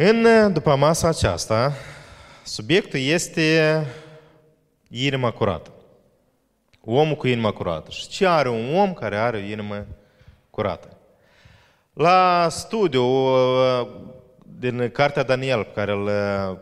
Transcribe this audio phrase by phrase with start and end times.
[0.00, 1.72] În după masa aceasta,
[2.44, 3.86] subiectul este
[4.88, 5.70] inima curată.
[6.84, 7.90] Omul cu inima curată.
[7.90, 9.86] Și ce are un om care are o inimă
[10.50, 10.96] curată?
[11.92, 13.04] La studiu
[14.58, 16.10] din cartea Daniel, care, îl,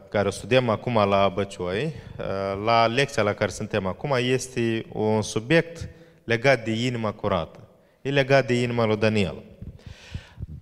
[0.08, 1.92] care o studiem acum la Băcioi,
[2.64, 5.88] la lecția la care suntem acum, este un subiect
[6.24, 7.60] legat de inima curată.
[8.02, 9.42] E legat de inima lui Daniel.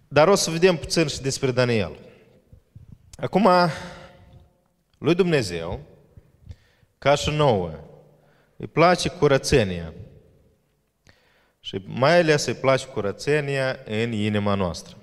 [0.09, 1.91] Dar o să vedem puțin și despre Daniel.
[3.17, 3.49] Acum,
[4.98, 5.80] lui Dumnezeu,
[6.98, 7.71] ca și nouă,
[8.57, 9.93] îi place curățenia.
[11.61, 14.97] Și mai ales îi place curățenia în inima noastră.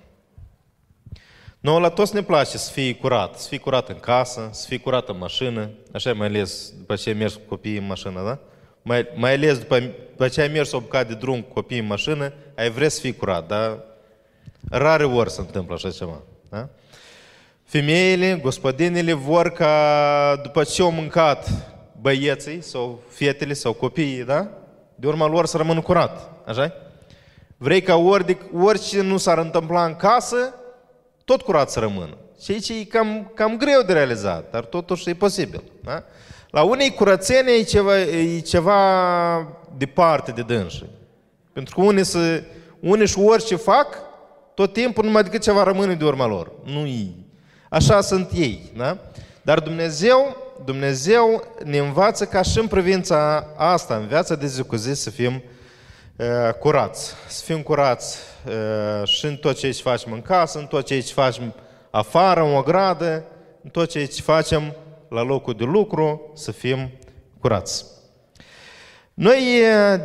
[1.59, 4.79] Noi la toți ne place să fii curat, să fii curat în casă, să fii
[4.79, 8.39] curat în mașină, așa mai ales după ce ai mers cu copiii în mașină, da?
[8.81, 11.85] Mai, mai ales după, după ce ai mers o bucată de drum cu copiii în
[11.85, 13.83] mașină, ai vrea să fii curat, dar
[14.69, 16.69] rare ori se întâmplă așa ceva, da?
[17.71, 21.49] Femeile, gospodinele vor ca după ce au mâncat
[22.01, 24.47] băieții sau fetele sau copiii, da?
[24.95, 26.73] De urma lor să rămână curat, așa
[27.57, 30.53] Vrei ca ori de, orice nu s-ar întâmpla în casă,
[31.25, 32.17] tot curat să rămână.
[32.43, 35.63] Și aici e cam, cam greu de realizat, dar totuși e posibil.
[35.83, 36.03] Da?
[36.49, 38.77] La unei curățenie e ceva, e ceva
[39.77, 40.83] departe de dânsi.
[41.53, 42.43] Pentru că unii, să,
[42.79, 43.87] unii și orice fac,
[44.53, 46.51] tot timpul numai decât ceva rămâne de urma lor.
[46.63, 47.20] Nu e.
[47.71, 48.71] Așa sunt ei.
[48.77, 48.97] Da?
[49.41, 54.75] Dar Dumnezeu, Dumnezeu ne învață ca și în privința asta, în viața de zi cu
[54.75, 55.43] zi, să fim
[56.15, 57.13] uh, curați.
[57.27, 61.53] Să fim curați uh, și în tot ce facem în casă, în tot ce facem
[61.89, 63.23] afară, în o gradă,
[63.63, 64.75] în tot ce facem
[65.09, 66.91] la locul de lucru, să fim
[67.39, 67.85] curați.
[69.13, 69.41] Noi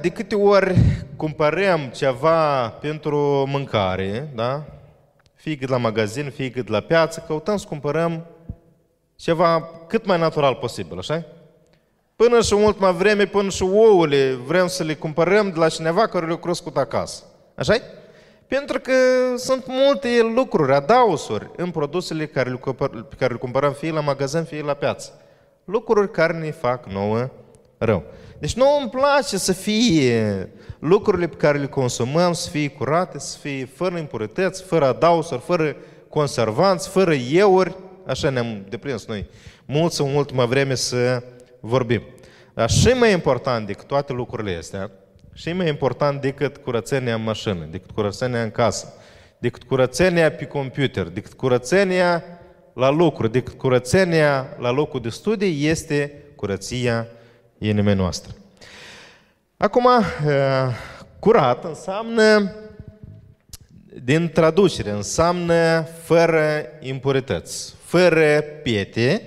[0.00, 0.75] de câte ori
[1.17, 4.64] cumpărăm ceva pentru mâncare, da?
[5.47, 8.27] Fie cât la magazin, fie cât la piață, căutăm să cumpărăm
[9.16, 11.25] ceva cât mai natural posibil, așa
[12.16, 16.06] Până și în ultima vreme, până și ouăle, vrem să le cumpărăm de la cineva
[16.06, 17.25] care le-a crescut acasă.
[17.54, 17.75] așa
[18.47, 18.93] Pentru că
[19.37, 22.60] sunt multe lucruri, adausuri în produsele care le,
[23.09, 25.12] pe care le cumpărăm fie la magazin, fie la piață.
[25.65, 27.31] Lucruri care ne fac nouă
[27.78, 28.03] rău.
[28.38, 33.38] Deci nouă îmi place să fie lucrurile pe care le consumăm, să fie curate, să
[33.38, 35.76] fie fără impurități, fără adausuri, fără
[36.08, 37.76] conservanți, fără euri,
[38.06, 39.26] Așa ne-am deprins noi
[39.64, 41.22] mulți în ultima vreme să
[41.60, 42.02] vorbim.
[42.54, 44.91] Dar și mai important decât toate lucrurile astea,
[45.34, 48.94] și mai important decât curățenia în mașină, decât curățenia în casă,
[49.38, 52.25] decât curățenia pe computer, decât curățenia
[52.75, 57.06] la lucru, decât curățenia la locul de studii, este curăția
[57.59, 58.33] inimii noastre.
[59.56, 59.87] Acum,
[60.27, 60.75] eh,
[61.19, 62.55] curat înseamnă,
[64.05, 69.22] din traducere, înseamnă fără impurități, fără piete,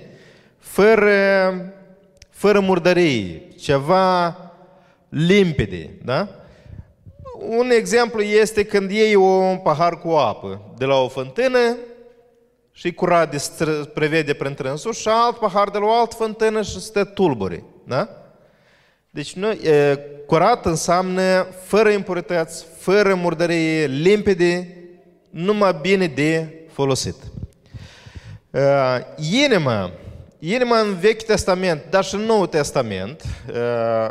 [0.58, 1.54] fără,
[2.30, 4.36] fără murdărie, ceva
[5.08, 6.28] limpede, da?
[7.48, 11.76] Un exemplu este când iei un pahar cu apă de la o fântână
[12.72, 13.64] și curat de
[13.94, 18.19] prevede prin trânsul și alt pahar de la o altă fântână și stă tulbure, da?
[19.10, 24.76] Deci noi, e, curat înseamnă fără impurități, fără murdărie, limpede,
[25.30, 27.14] numai bine de folosit.
[28.50, 28.98] Uh,
[29.44, 29.92] inima,
[30.38, 34.10] inima în Vechi Testament, dar și în Nou Testament, uh,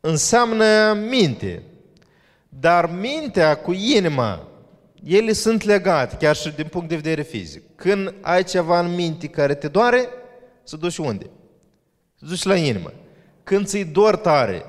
[0.00, 1.62] înseamnă minte.
[2.48, 4.48] Dar mintea cu inima,
[5.04, 7.62] ele sunt legate, chiar și din punct de vedere fizic.
[7.74, 10.08] Când ai ceva în minte care te doare,
[10.62, 11.26] să duci unde?
[12.18, 12.92] Să duci la inimă.
[13.46, 14.64] Când ți-i dor tare,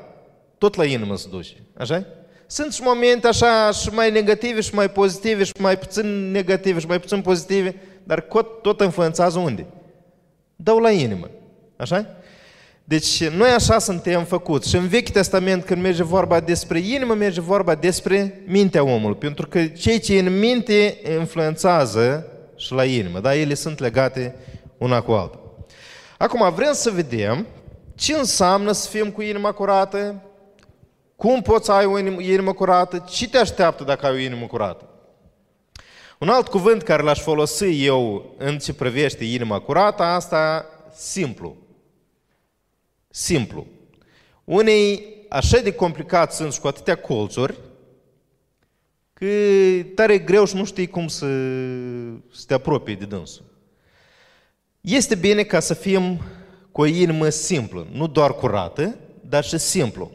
[0.57, 1.55] tot la inimă să duci.
[1.77, 2.05] Așa?
[2.47, 6.87] Sunt și momente așa și mai negative și mai pozitive și mai puțin negative și
[6.87, 8.27] mai puțin pozitive, dar
[8.61, 9.65] tot influențează unde?
[10.55, 11.29] Dau la inimă.
[11.77, 12.05] Așa?
[12.83, 14.69] Deci noi așa suntem făcuți.
[14.69, 19.17] Și în Vechi Testament când merge vorba despre inimă, merge vorba despre mintea omului.
[19.17, 23.19] Pentru că cei ce în minte influențează și la inimă.
[23.19, 23.35] Da?
[23.35, 24.35] Ele sunt legate
[24.77, 25.39] una cu alta.
[26.17, 27.45] Acum vrem să vedem
[27.97, 30.21] ce înseamnă să fim cu inima curată,
[31.15, 34.89] cum poți să ai o inimă curată, ce te așteaptă dacă ai o inimă curată.
[36.19, 40.65] Un alt cuvânt care l-aș folosi eu în ce privește inima curată, asta
[40.95, 41.55] simplu.
[43.09, 43.67] Simplu.
[44.43, 47.57] Unei așa de complicat sunt și cu atâtea colțuri,
[49.13, 49.25] că
[49.95, 51.25] tare greu și nu știi cum să,
[52.31, 53.45] să te apropii de dânsul.
[54.81, 56.21] Este bine ca să fim
[56.77, 60.11] cu o inimă simplă, nu doar curată, dar și simplu.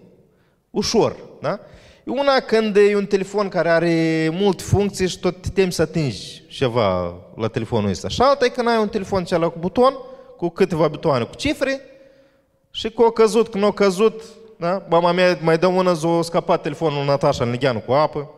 [0.71, 1.61] Ușor, da?
[2.05, 5.83] E una când e un telefon care are multe funcții și tot te temi să
[5.83, 8.09] atingi ceva la telefonul ăsta.
[8.09, 9.95] Și alta e când ai un telefon cealaltă cu buton,
[10.37, 11.81] cu câteva butoane, cu cifre,
[12.71, 14.23] și cu o căzut, când o căzut,
[14.59, 14.87] da?
[14.89, 18.31] Mama mea mai dă una zi, a scăpat telefonul Natasha în Ligheanu cu apă.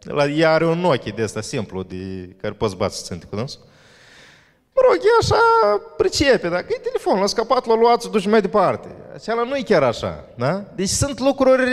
[0.00, 3.68] La, ea are un Nokia de asta simplu, de care poți bați ținte cu dânsul.
[4.80, 5.36] Mă rog, e așa
[5.96, 8.88] pricepe, dacă e telefonul, a scăpat, l-a luat, duci mai departe.
[9.14, 10.64] Aceala nu e chiar așa, da?
[10.74, 11.70] Deci sunt lucruri,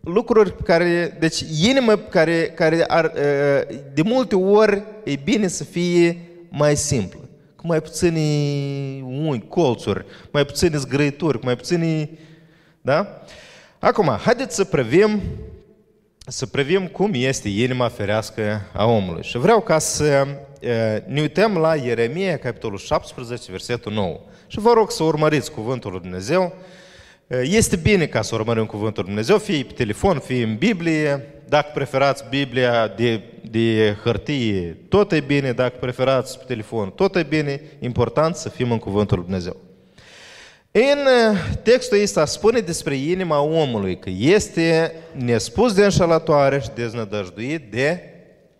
[0.00, 3.12] lucruri care, deci inimă care, care ar,
[3.94, 6.18] de multe ori e bine să fie
[6.48, 7.20] mai simplă
[7.56, 8.20] cu mai puține
[9.04, 12.10] unghi, colțuri, mai puține zgrăituri, cu mai puține...
[12.80, 13.22] Da?
[13.78, 15.20] Acum, haideți să privim,
[16.26, 19.22] să privim cum este inima ferească a omului.
[19.22, 20.26] Și vreau ca să
[21.06, 24.20] ne uităm la Ieremia, capitolul 17, versetul 9.
[24.46, 26.54] Și vă rog să urmăriți cuvântul lui Dumnezeu.
[27.42, 31.32] Este bine ca să urmărim cuvântul lui Dumnezeu, fie pe telefon, fie în Biblie.
[31.48, 37.22] Dacă preferați Biblia de de hârtie, tot e bine, dacă preferați pe telefon, tot e
[37.22, 39.56] bine, important să fim în Cuvântul Lui Dumnezeu.
[40.70, 47.70] În uh, textul ăsta spune despre inima omului că este nespus de înșelătoare și deznădăjduit
[47.70, 48.02] de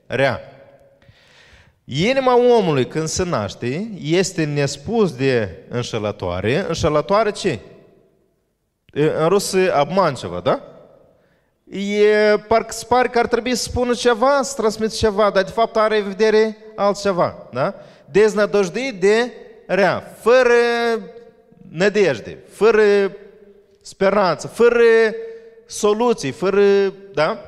[0.07, 0.41] rea.
[1.91, 6.65] Inima omului când se naște este nespus de înșelătoare.
[6.69, 7.59] Înșelătoare ce?
[8.93, 10.63] În rusă abman ceva, da?
[11.79, 15.77] e, parcă pare că ar trebui să spună ceva, să transmită ceva, dar de fapt
[15.77, 17.49] are în vedere altceva.
[17.53, 17.75] Da?
[18.05, 19.33] Deznădăjduit de
[19.67, 20.55] rea, fără
[21.69, 22.83] nădejde, fără
[23.83, 24.83] speranță, fără
[25.67, 26.63] soluții, fără,
[27.15, 27.39] da?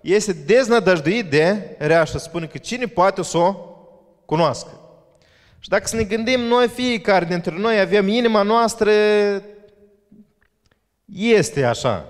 [0.00, 3.69] Este deznădăjduit de rea și spune că cine poate să o
[4.30, 4.68] cunoască.
[5.58, 8.90] Și dacă să ne gândim, noi fiecare dintre noi avem inima noastră,
[11.04, 12.04] este așa,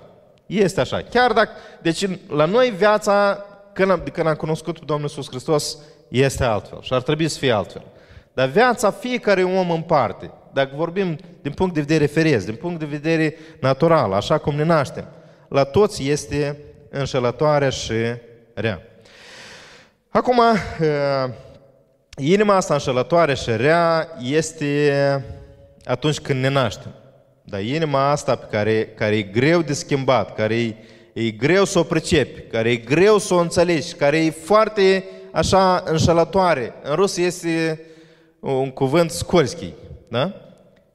[0.45, 1.01] este așa.
[1.09, 1.49] Chiar dacă...
[1.81, 5.77] Deci la noi viața, când am, când am cunoscut pe Domnul Iisus Hristos,
[6.09, 7.85] este altfel și ar trebui să fie altfel.
[8.33, 12.79] Dar viața fiecare om în parte, dacă vorbim din punct de vedere feresc, din punct
[12.79, 15.07] de vedere natural, așa cum ne naștem,
[15.47, 16.57] la toți este
[16.89, 17.93] înșelătoare și
[18.53, 18.81] rea.
[20.09, 21.33] Acum, uh,
[22.17, 24.93] inima asta înșelătoare și rea este
[25.85, 26.91] atunci când ne naștem.
[27.43, 30.75] Dar inima asta pe care, care e greu de schimbat, care e,
[31.13, 35.83] e greu să o pricepi, care e greu să o înțelegi, care e foarte așa
[35.85, 36.73] înșelătoare.
[36.83, 37.81] În rusă este
[38.39, 39.73] un cuvânt scolski,
[40.07, 40.33] da?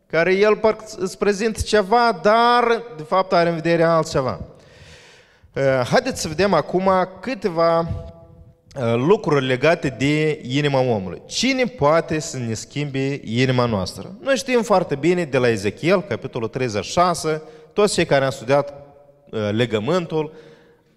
[0.07, 0.61] care el
[0.97, 4.41] îți prezintă ceva, dar de fapt are în vedere altceva.
[5.53, 6.91] Eh, haideți să vedem acum
[7.21, 8.06] câteva Uh,
[8.97, 11.23] lucruri legate de inima omului.
[11.27, 14.17] Cine poate să ne schimbe inima noastră?
[14.21, 17.43] Noi știm foarte bine de la Ezechiel, capitolul 36,
[17.73, 18.73] toți cei care au studiat
[19.31, 20.33] uh, legământul,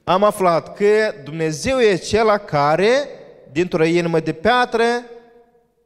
[0.03, 3.07] am aflat că Dumnezeu e acela care,
[3.51, 4.83] dintr-o inimă de piatră,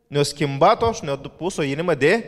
[0.08, 2.24] ne-a schimbat-o și ne-a pus o inimă de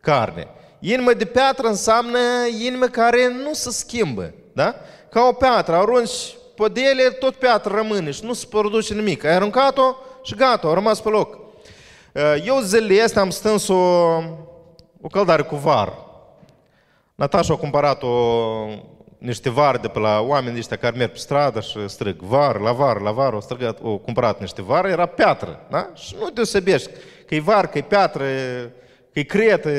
[0.00, 0.46] carne.
[0.80, 2.18] Inima de piatră înseamnă
[2.60, 4.34] inimă care nu se schimbă.
[4.52, 4.74] Da?
[5.10, 9.24] Ca o piatră, arunci pe ele tot piatră rămâne și nu se produce nimic.
[9.24, 11.34] Ai aruncat-o și gata, a rămas pe loc.
[11.34, 13.74] Uh, eu zilele astea am stâns o,
[15.00, 15.92] o căldare cu var.
[17.14, 18.08] Natasha a cumpărat o,
[19.18, 22.72] niște var de pe la oameni ăștia care merg pe stradă și strâng var, la
[22.72, 25.90] var, la var, o, străgat, o cumpărat niște var, era piatră, da?
[25.94, 26.90] Și nu deosebești
[27.26, 28.24] că e var, că e piatră,
[29.12, 29.70] că e cretă,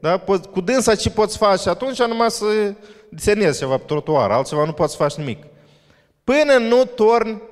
[0.00, 0.18] da?
[0.52, 2.44] Cu dânsa ce poți face atunci numai să
[3.08, 5.44] desenezi ceva pe trotuar, altceva nu poți face nimic.
[6.24, 7.42] Până nu torn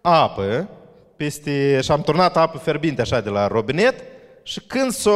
[0.00, 0.68] apă
[1.16, 3.94] peste, și am turnat apă ferbinte așa de la robinet
[4.42, 5.12] și când, s-o,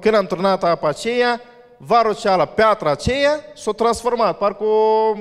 [0.00, 1.40] când am turnat apa aceea,
[1.76, 5.12] varul ceala, piatra aceea s-a transformat, parcă o,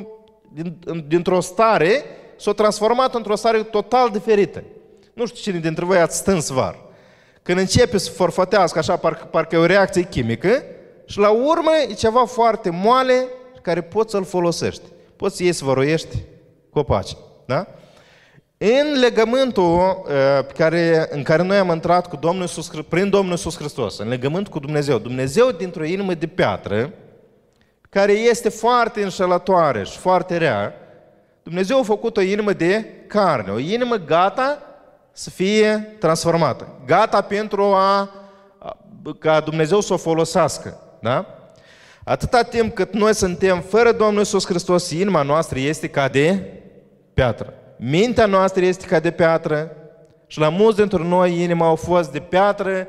[0.54, 0.78] din,
[1.08, 2.04] dintr-o stare
[2.38, 4.64] s-a transformat într-o stare total diferită.
[5.14, 6.80] Nu știu cine dintre voi ați stâns var.
[7.44, 10.64] Când începe să forfatească așa, parcă, parcă e o reacție chimică
[11.06, 13.28] și la urmă e ceva foarte moale
[13.62, 14.84] care poți să-l folosești.
[15.16, 16.18] Poți să iei să văroiești
[16.74, 17.18] copaci.
[17.46, 17.68] Da?
[18.58, 23.58] În legământul uh, care, în care noi am intrat cu Domnul Iisus, prin Domnul Iisus
[23.58, 26.94] Hristos, în legământ cu Dumnezeu, Dumnezeu dintr-o inimă de piatră,
[27.90, 30.74] care este foarte înșelătoare și foarte rea,
[31.44, 34.58] Dumnezeu a făcut o inimă de carne, o inimă gata
[35.12, 38.10] să fie transformată, gata pentru a,
[39.20, 40.80] ca Dumnezeu să o folosească.
[41.00, 41.26] Da?
[42.04, 46.44] Atâta timp cât noi suntem fără Domnul Iisus Hristos, inima noastră este ca de
[47.14, 47.54] piatră.
[47.78, 49.72] Mintea noastră este ca de piatră
[50.28, 52.88] și la mulți dintre noi inima au fost de piatră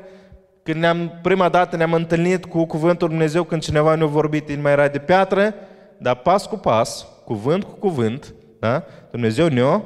[0.63, 4.87] când ne-am, prima dată ne-am întâlnit cu Cuvântul Dumnezeu când cineva ne-a vorbit, inima era
[4.87, 5.53] de piatră
[5.97, 8.83] dar pas cu pas, cuvânt cu cuvânt, da?
[9.11, 9.83] Dumnezeu ne-a,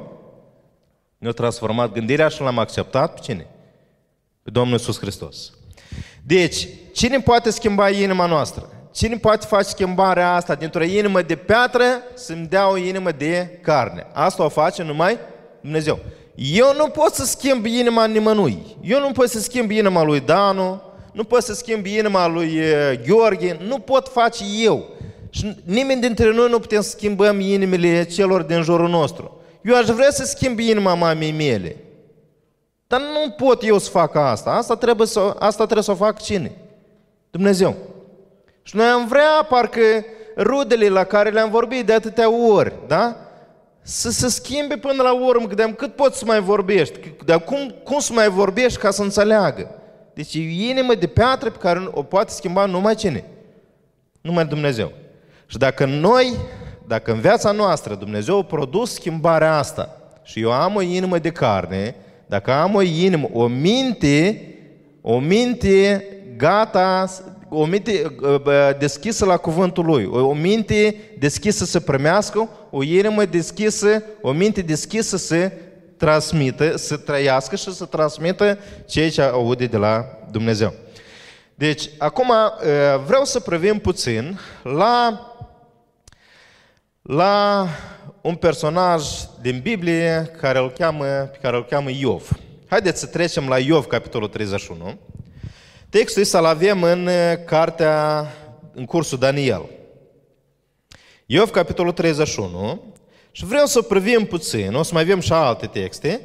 [1.18, 3.46] ne transformat gândirea și l-am acceptat pe cine?
[4.42, 5.52] Pe Domnul Iisus Hristos.
[6.22, 8.68] Deci, cine poate schimba inima noastră?
[8.92, 14.06] Cine poate face schimbarea asta dintr-o inimă de piatră să-mi dea o inimă de carne?
[14.12, 15.18] Asta o face numai
[15.60, 15.98] Dumnezeu.
[16.34, 18.76] Eu nu pot să schimb inima nimănui.
[18.82, 20.82] Eu nu pot să schimb inima lui Danu,
[21.12, 22.60] nu pot să schimb inima lui
[23.06, 24.84] Gheorghe, nu pot face eu.
[25.30, 29.40] Și nimeni dintre noi nu putem să schimbăm inimile celor din jurul nostru.
[29.62, 31.76] Eu aș vrea să schimb inima mamei mele.
[32.86, 34.50] Dar nu pot eu să fac asta.
[34.50, 36.52] Asta trebuie să, asta trebuie să o fac cine?
[37.30, 37.76] Dumnezeu.
[38.62, 40.04] Și noi am vrea, parcă,
[40.36, 43.16] rudele la care le-am vorbit de atâtea ori, da?
[43.82, 46.98] Să se schimbe până la urmă, gândeam, cât poți să mai vorbești?
[47.24, 49.74] Dar cum, cum să mai vorbești ca să înțeleagă?
[50.14, 53.24] Deci e inimă de piatră pe care o poate schimba numai cine?
[54.20, 54.92] Numai Dumnezeu.
[55.46, 56.36] Și dacă noi,
[56.86, 61.30] dacă în viața noastră Dumnezeu a produs schimbarea asta și eu am o inimă de
[61.30, 61.94] carne,
[62.26, 64.44] dacă am o inimă, o minte,
[65.00, 66.04] o minte
[66.36, 67.06] gata,
[67.50, 68.16] o minte
[68.78, 75.16] deschisă la cuvântul lui, o minte deschisă să primească, o inimă deschisă, o minte deschisă
[75.16, 75.52] să
[75.96, 80.74] transmită, să trăiască și să transmită ceea ce aude de la Dumnezeu.
[81.54, 82.32] Deci, acum
[83.06, 85.26] vreau să privim puțin la,
[87.02, 87.66] la
[88.20, 89.04] un personaj
[89.40, 92.28] din Biblie care îl cheamă, pe care îl cheamă Iov.
[92.68, 94.98] Haideți să trecem la Iov, capitolul 31.
[95.90, 97.08] Textul ăsta îl avem în
[97.46, 98.26] cartea,
[98.74, 99.68] în cursul Daniel.
[101.26, 102.82] Iov, capitolul 31.
[103.30, 106.20] Și vreau să privim puțin, o să mai avem și alte texte,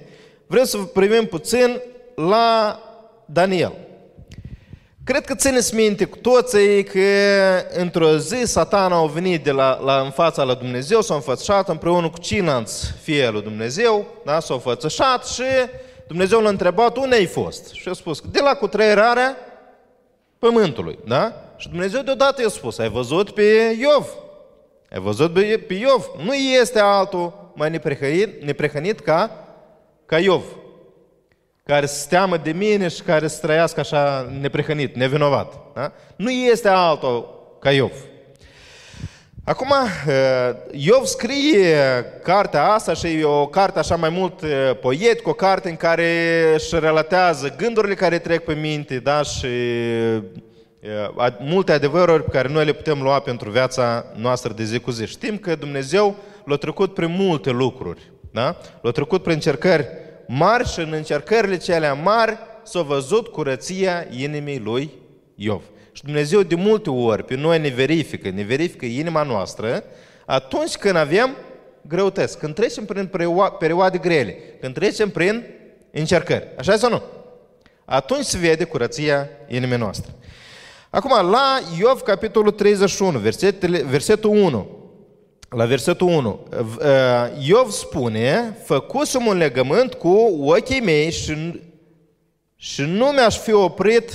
[0.48, 1.82] vreau să privim puțin
[2.16, 2.80] la
[3.26, 3.74] Daniel.
[5.04, 7.00] Cred că țineți minte cu toții că
[7.74, 12.10] într-o zi satana a venit de la, la în fața la Dumnezeu, s-a înfățat împreună
[12.10, 14.40] cu ceilalți fie lui Dumnezeu, da?
[14.40, 15.44] s-a înfățășat și
[16.08, 17.72] Dumnezeu l-a întrebat unde ai fost.
[17.72, 19.38] Și a spus, de la cutrăierarea
[20.40, 21.00] pământului.
[21.08, 21.34] Da?
[21.58, 24.08] Și Dumnezeu deodată i-a spus, ai văzut pe Iov.
[24.92, 26.12] Ai văzut pe Iov.
[26.24, 29.48] Nu este altul mai neprehănit, neprehănit ca,
[30.06, 30.44] ca Iov
[31.66, 35.54] care se teamă de mine și care să trăiască așa neprehănit, nevinovat.
[35.74, 35.92] Da?
[36.16, 37.92] Nu este altul ca Iov.
[39.48, 39.72] Acum,
[40.08, 44.50] eh, Iov scrie cartea asta și e o carte așa mai mult eh,
[44.82, 49.22] poet, o carte în care își relatează gândurile care trec pe minte, da?
[49.22, 51.08] și eh,
[51.40, 55.06] multe adevăruri pe care noi le putem lua pentru viața noastră de zi cu zi.
[55.06, 58.58] Știm că Dumnezeu l-a trecut prin multe lucruri, da?
[58.82, 59.88] l-a trecut prin încercări
[60.28, 64.92] mari și în încercările cele mari s-a văzut curăția inimii lui
[65.36, 65.62] Iov.
[65.96, 69.84] Și Dumnezeu de multe ori pe noi ne verifică, ne verifică inima noastră
[70.26, 71.36] atunci când avem
[71.82, 73.12] greutăți, când trecem prin
[73.60, 75.44] perioade grele, când trecem prin
[75.92, 76.48] încercări.
[76.58, 77.02] Așa sau nu?
[77.86, 80.12] Atunci se vede curăția inimii noastre.
[80.90, 83.20] Acum, la Iov, capitolul 31,
[83.88, 84.68] versetul 1,
[85.50, 86.48] la versetul 1,
[87.40, 91.62] Iov spune, făcusem un legământ cu ochii mei și,
[92.56, 94.12] și nu mi-aș fi oprit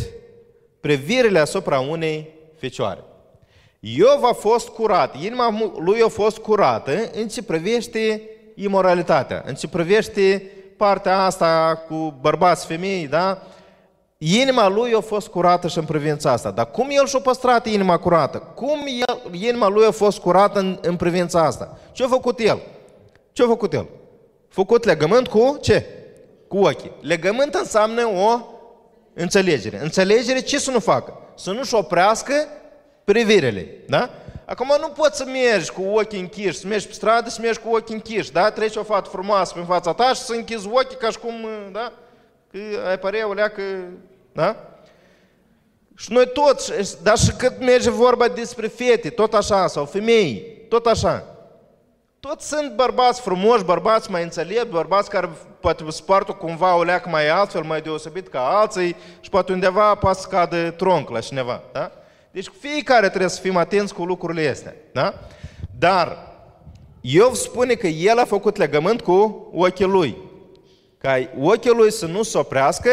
[0.80, 3.04] privirile asupra unei fecioare.
[3.80, 8.22] Iov a fost curat, inima lui a fost curată în ce privește
[8.54, 13.42] imoralitatea, în ce privește partea asta cu bărbați, femei, da?
[14.18, 16.50] Inima lui a fost curată și în privința asta.
[16.50, 18.38] Dar cum el și-a păstrat inima curată?
[18.38, 21.78] Cum el, inima lui a fost curată în, în privința asta?
[21.92, 22.60] Ce a făcut el?
[23.32, 23.86] Ce a făcut el?
[24.48, 25.86] Făcut legământ cu ce?
[26.48, 26.92] Cu ochii.
[27.00, 28.40] Legământ înseamnă o
[29.20, 29.80] înțelegere.
[29.82, 31.18] Înțelegere ce să nu facă?
[31.36, 32.34] Să nu-și oprească
[33.04, 33.66] privirile.
[33.88, 34.10] Da?
[34.44, 37.74] Acum nu poți să mergi cu ochii închiși, să mergi pe stradă să mergi cu
[37.74, 38.50] ochii închiși, da?
[38.50, 41.92] Trece o fată frumoasă pe fața ta și să închizi ochii ca și cum, da?
[42.50, 42.58] Că
[42.88, 43.62] ai părea o leacă
[44.32, 44.56] da?
[45.96, 46.72] Și noi toți,
[47.02, 51.39] dar și cât merge vorba despre fete, tot așa, sau femei, tot așa.
[52.20, 55.28] Toți sunt bărbați frumoși, bărbați mai înțelepți, bărbați care
[55.60, 60.20] poate spartul cumva o leacă mai altfel, mai deosebit ca alții și poate undeva poate
[60.20, 61.62] să cadă tronc la cineva.
[61.72, 61.92] Da?
[62.30, 64.74] Deci fiecare trebuie să fim atenți cu lucrurile astea.
[64.92, 65.14] Da?
[65.78, 66.18] Dar
[67.00, 70.16] Iov spune că el a făcut legământ cu ochii lui.
[70.98, 72.90] Ca ochii lui să nu se oprească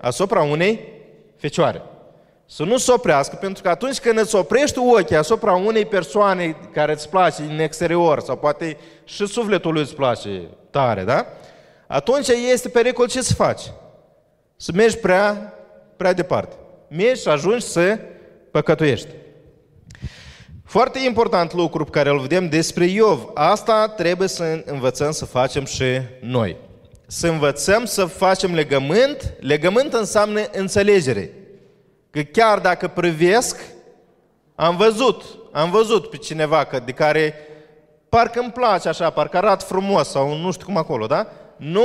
[0.00, 0.88] asupra unei
[1.36, 1.82] fecioare.
[2.52, 6.92] Să nu se oprească, pentru că atunci când îți oprești ochii asupra unei persoane care
[6.92, 11.26] îți place în exterior, sau poate și sufletul lui îți place tare, da?
[11.86, 13.62] Atunci este pericol ce să faci?
[14.56, 15.54] Să mergi prea,
[15.96, 16.56] prea departe.
[16.88, 17.98] Mergi și ajungi să
[18.50, 19.08] păcătuiești.
[20.64, 23.30] Foarte important lucru pe care îl vedem despre Iov.
[23.34, 25.84] Asta trebuie să învățăm să facem și
[26.20, 26.56] noi.
[27.06, 29.34] Să învățăm să facem legământ.
[29.40, 31.30] Legământ înseamnă înțelegere.
[32.10, 33.60] Că chiar dacă privesc,
[34.54, 37.34] am văzut, am văzut pe cineva că, de care
[38.08, 41.26] parcă îmi place așa, parcă arată frumos sau nu știu cum acolo, da?
[41.56, 41.84] Nu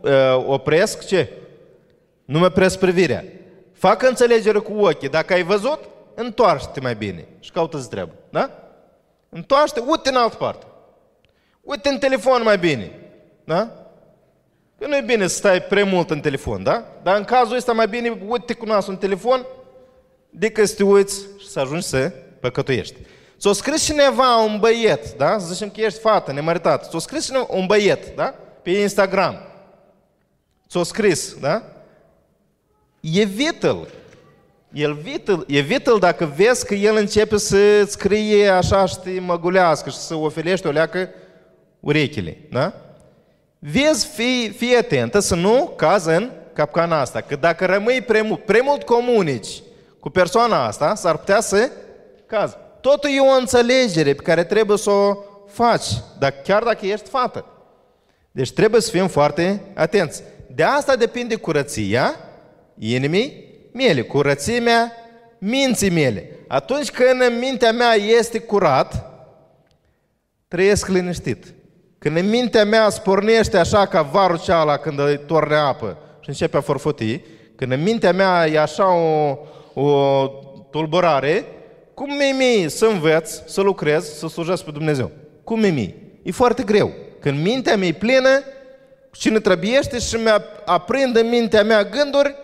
[0.00, 1.32] uh, opresc ce?
[2.24, 3.24] Nu mă opresc privirea.
[3.72, 5.08] Fac înțelegere cu ochii.
[5.08, 5.78] Dacă ai văzut,
[6.14, 8.12] întoarce-te mai bine și caută-ți treabă.
[8.30, 8.50] Da?
[9.28, 10.66] Întoarce-te, uite în altă parte.
[11.60, 12.90] Uite în telefon mai bine.
[13.44, 13.68] Da?
[14.78, 16.84] Că nu e bine să stai prea mult în telefon, da?
[17.02, 19.46] Dar în cazul ăsta mai bine uite cu nasul în telefon
[20.38, 22.94] decât să te uiți și să ajungi să păcătuiești.
[23.36, 25.38] S-a scris cineva un băiet, da?
[25.38, 26.84] Să zicem că ești fată, nemăritat.
[26.90, 28.34] S-a scris cineva un băiet, da?
[28.62, 29.38] Pe Instagram.
[30.68, 31.62] S-a scris, da?
[33.00, 33.88] Evită-l.
[34.72, 40.14] Evită-l, evită dacă vezi că el începe să scrie așa și te măgulească și să
[40.14, 41.08] ofilește o leacă
[41.80, 42.72] urechile, da?
[43.58, 47.20] Vezi, fii, fii atentă să nu cazi în capcana asta.
[47.20, 49.62] Că dacă rămâi prea mult, prea mult comunici
[50.06, 51.70] cu persoana asta, s-ar putea să
[52.26, 52.56] cazi.
[52.80, 55.16] Totul e o înțelegere pe care trebuie să o
[55.48, 55.86] faci,
[56.18, 57.44] dar chiar dacă ești fată.
[58.30, 60.22] Deci trebuie să fim foarte atenți.
[60.54, 62.14] De asta depinde curăția
[62.78, 64.92] inimii mele, curățimea
[65.38, 66.30] minții mele.
[66.48, 69.12] Atunci când mintea mea este curat,
[70.48, 71.54] trăiesc liniștit.
[71.98, 76.60] Când mintea mea spornește așa ca varul ceala când îi torne apă și începe a
[76.60, 77.20] forfoti,
[77.56, 79.38] când mintea mea e așa o,
[79.80, 80.26] o
[80.70, 81.44] tulburare,
[81.94, 85.10] cum mi mie să învăț, să lucrez, să slujesc pe Dumnezeu?
[85.44, 85.94] Cum mi mie?
[86.22, 86.92] E foarte greu.
[87.20, 88.42] Când mintea mea e plină,
[89.12, 90.30] cine trebuiește și mi
[90.64, 92.34] aprinde în mintea mea gânduri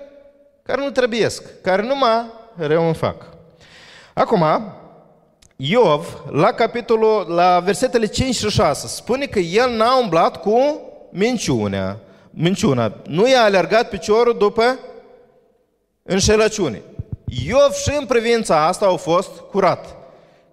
[0.62, 3.26] care nu trebuiesc, care numai rău îmi fac.
[4.14, 4.44] Acum,
[5.56, 11.98] Iov, la capitolul, la versetele 5 și 6, spune că el n-a umblat cu minciunea.
[12.30, 12.92] Minciuna.
[13.06, 14.78] Nu i-a alergat piciorul după
[16.02, 16.82] înșelăciune.
[17.46, 19.96] Iov și în privința asta au fost curat.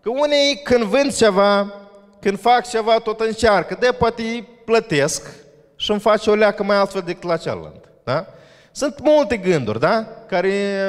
[0.01, 1.73] Că unii când vând ceva,
[2.19, 3.77] când fac ceva, tot încearcă.
[3.79, 5.29] De poate îi plătesc
[5.75, 7.83] și îmi face o leacă mai altfel decât la celălalt.
[8.03, 8.25] Da?
[8.71, 10.07] Sunt multe gânduri, da?
[10.27, 10.81] Care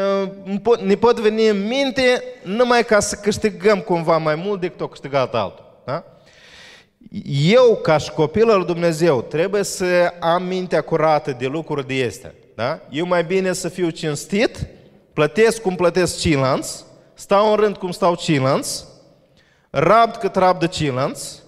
[0.64, 4.88] uh, ne pot veni în minte numai ca să câștigăm cumva mai mult decât o
[4.88, 5.82] câștigat altul.
[5.84, 6.04] Da?
[7.52, 12.34] Eu, ca și copil al Dumnezeu, trebuie să am mintea curată de lucruri de este.
[12.54, 12.80] Da?
[12.90, 14.66] Eu mai bine să fiu cinstit,
[15.12, 18.84] plătesc cum plătesc ceilalți, stau în rând cum stau ceilalți,
[19.70, 21.42] rabd cât rabdă ceilalți,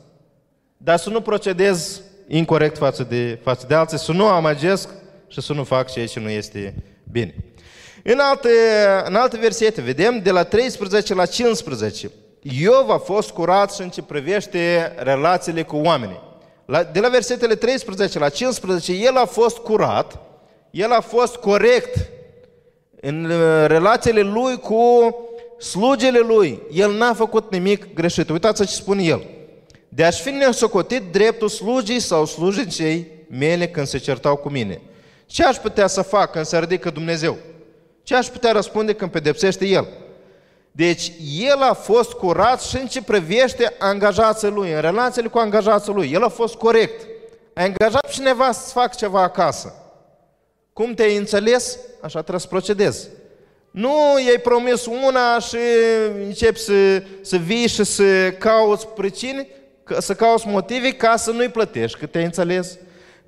[0.77, 4.89] dar să nu procedez incorrect față de, față de alții, să nu amagesc
[5.29, 6.75] și să nu fac ceea ce nu este
[7.13, 7.35] bine.
[8.03, 8.49] În alte,
[9.05, 12.11] în alte versete vedem de la 13 la 15.
[12.41, 16.21] Iov a fost curat și în ce privește relațiile cu oamenii.
[16.65, 20.19] La, de la versetele 13 la 15, el a fost curat,
[20.71, 22.11] el a fost corect
[23.05, 25.15] în uh, relațiile lui cu
[25.59, 26.63] slugele lui.
[26.73, 28.31] El n-a făcut nimic greșit.
[28.31, 29.27] Uitați ce spune el.
[29.89, 34.81] De a-și fi nesocotit dreptul slugii sau slujicei mele când se certau cu mine.
[35.27, 37.37] Ce aș putea să fac când se ridică Dumnezeu?
[38.03, 39.89] Ce aș putea răspunde când pedepsește El?
[40.73, 45.93] Deci El a fost curat și în ce privește angajații Lui, în relațiile cu angajații
[45.93, 46.11] Lui.
[46.13, 47.07] El a fost corect.
[47.55, 49.82] A angajat cineva să facă ceva acasă.
[50.73, 53.09] Cum te-ai înțeles, așa trebuie să procedezi.
[53.71, 53.95] Nu
[54.27, 55.57] i-ai promis una și
[56.25, 59.49] începi să, să vii și să cauți pricini,
[59.99, 62.79] să cauți motive ca să nu-i plătești, că te-ai înțeles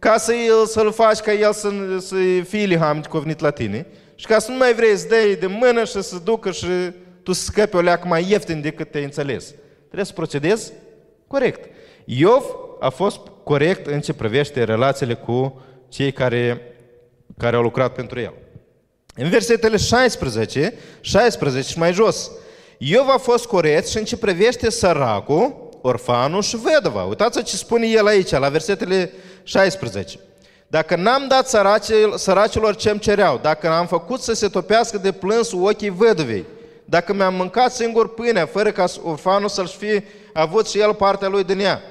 [0.04, 0.32] ca să
[0.66, 2.14] să-l faci ca el să, să
[2.48, 5.46] fie lihamit cu venit la tine și ca să nu mai vrei să dai de
[5.46, 6.66] mână și să ducă și
[7.22, 9.54] tu să scăpi o leacă mai ieftin decât te-ai înțeles.
[9.84, 10.72] Trebuie să procedezi
[11.26, 11.70] corect.
[12.04, 12.44] Iov
[12.80, 16.60] a fost corect în ce privește relațiile cu cei care,
[17.38, 18.34] care au lucrat pentru el.
[19.14, 22.30] În versetele 16, 16 și mai jos,
[22.78, 27.04] Iov a fost corect și în ce privește săracul, orfanul și vedova.
[27.04, 30.18] Uitați ce spune el aici, la versetele 16.
[30.66, 35.52] Dacă n-am dat săracilor, săracilor ce-mi cereau, dacă am făcut să se topească de plâns
[35.52, 36.44] ochii văduvei,
[36.84, 41.44] dacă mi-am mâncat singur pâinea, fără ca orfanul să-și fie avut și el partea lui
[41.44, 41.82] din ea.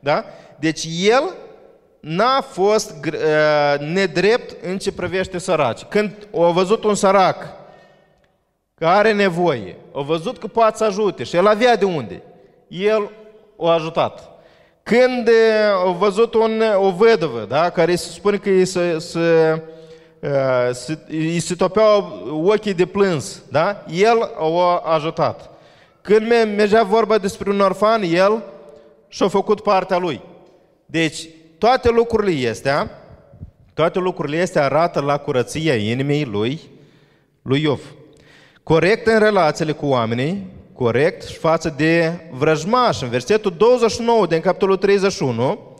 [0.00, 0.24] Da?
[0.58, 1.22] Deci el
[2.02, 5.82] n-a fost uh, nedrept în ce privește săraci.
[5.82, 7.36] Când a văzut un sărac
[8.74, 12.22] care are nevoie, a văzut că poate să ajute și el avea de unde,
[12.68, 13.10] el
[13.58, 14.30] a ajutat.
[14.82, 15.28] Când
[15.86, 19.62] a văzut un, o văduvă, da, care se spune că îi se, se,
[20.72, 23.84] se, îi se topeau ochii de plâns, da?
[23.88, 25.50] el o ajutat.
[26.00, 28.42] Când mergea vorba despre un orfan, el
[29.08, 30.22] și-a făcut partea lui.
[30.86, 31.28] Deci,
[31.62, 32.90] toate lucrurile astea,
[33.74, 36.60] toate lucrurile astea arată la curăția inimii lui,
[37.42, 37.80] lui Iov.
[38.62, 43.00] Corect în relațiile cu oamenii, corect și față de vrăjmaș.
[43.00, 45.76] În versetul 29 din capitolul 31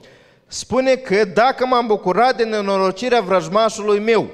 [0.47, 4.31] spune că dacă m-am bucurat de nenorocirea vrăjmașului meu,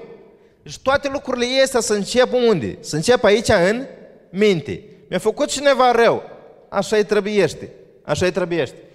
[0.62, 2.78] deci toate lucrurile astea să încep unde?
[2.80, 3.86] Să încep aici în
[4.30, 4.82] minte.
[5.08, 6.22] Mi-a făcut cineva rău,
[6.68, 7.70] așa-i trebuiește,
[8.04, 8.87] așa-i trebuiește.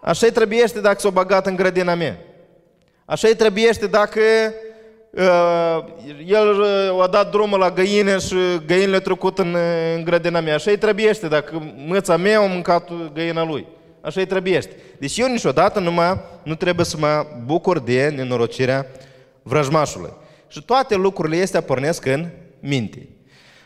[0.00, 2.18] Așa-i trebuiește dacă s-o băgat în grădina mea.
[3.04, 4.20] Așa-i trebuiește dacă
[5.10, 5.84] uh,
[6.26, 8.34] el uh, a dat drumul la găină și
[8.66, 9.56] găinile a trecut în,
[9.96, 10.54] în grădina mea.
[10.54, 13.66] Așa-i trebuiește dacă măța mea a mâncat găina lui.
[14.00, 14.76] Așa-i trebuiește.
[14.98, 18.86] Deci eu niciodată nu, mă, nu trebuie să mă bucur de nenorocirea
[19.42, 20.12] vrăjmașului.
[20.48, 22.26] Și toate lucrurile astea pornesc în
[22.60, 23.08] minte.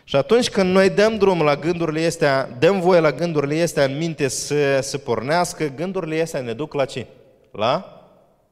[0.04, 3.96] Și atunci când noi dăm drumul la gândurile astea, dăm voie la gândurile astea în
[3.96, 7.06] minte să se pornească, gândurile astea ne duc la ce?
[7.50, 8.02] La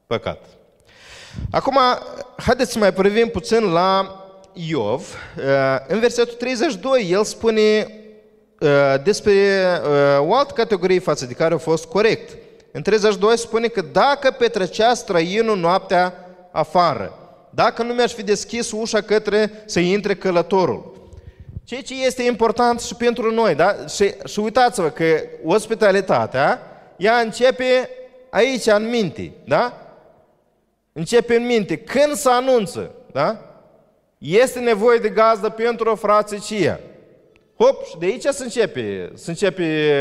[0.07, 0.45] păcat.
[1.51, 1.77] Acum,
[2.37, 4.17] haideți să mai privim puțin la
[4.53, 5.15] Iov.
[5.87, 7.87] În versetul 32, el spune
[9.03, 9.33] despre
[10.17, 12.37] o altă categorie față de care a fost corect.
[12.71, 16.13] În 32 spune că dacă petrecea străinul noaptea
[16.51, 17.17] afară,
[17.49, 20.92] dacă nu mi-aș fi deschis ușa către să intre călătorul.
[21.63, 23.75] Ceea ce este important și pentru noi, da?
[23.87, 25.05] Și, și uitați-vă că
[25.43, 26.61] ospitalitatea,
[26.97, 27.89] ea începe
[28.29, 29.77] aici, în minte, da?
[30.93, 31.77] Începe în minte.
[31.77, 33.37] Când se anunță, da?
[34.17, 36.79] Este nevoie de gazdă pentru o frațicie.
[37.57, 39.91] Hop, și de aici se începe, se începe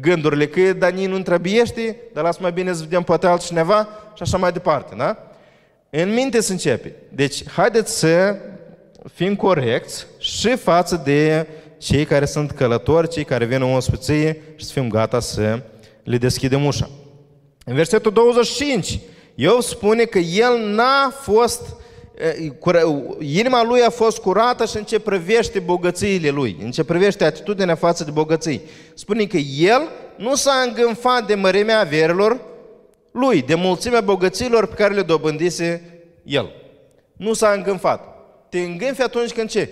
[0.00, 4.36] gândurile că Dani nu întrebiește, dar lasă mai bine să vedem poate altcineva și așa
[4.36, 5.30] mai departe, da?
[5.90, 6.94] În minte se începe.
[7.08, 8.36] Deci, haideți să
[9.12, 11.46] fim corecți și față de
[11.78, 15.62] cei care sunt călători, cei care vin în ospiție și să fim gata să
[16.02, 16.90] le deschidem ușa.
[17.64, 18.98] În versetul 25,
[19.34, 21.62] Iov spune că el n-a fost,
[23.20, 27.74] inima lui a fost curată și în ce privește bogățiile lui, în ce privește atitudinea
[27.74, 28.60] față de bogății.
[28.94, 29.82] Spune că el
[30.16, 32.40] nu s-a îngânfat de mărimea averilor
[33.12, 36.50] lui, de mulțimea bogăților pe care le dobândise el.
[37.16, 38.04] Nu s-a îngânfat.
[38.48, 39.70] Te îngânfi atunci când ce?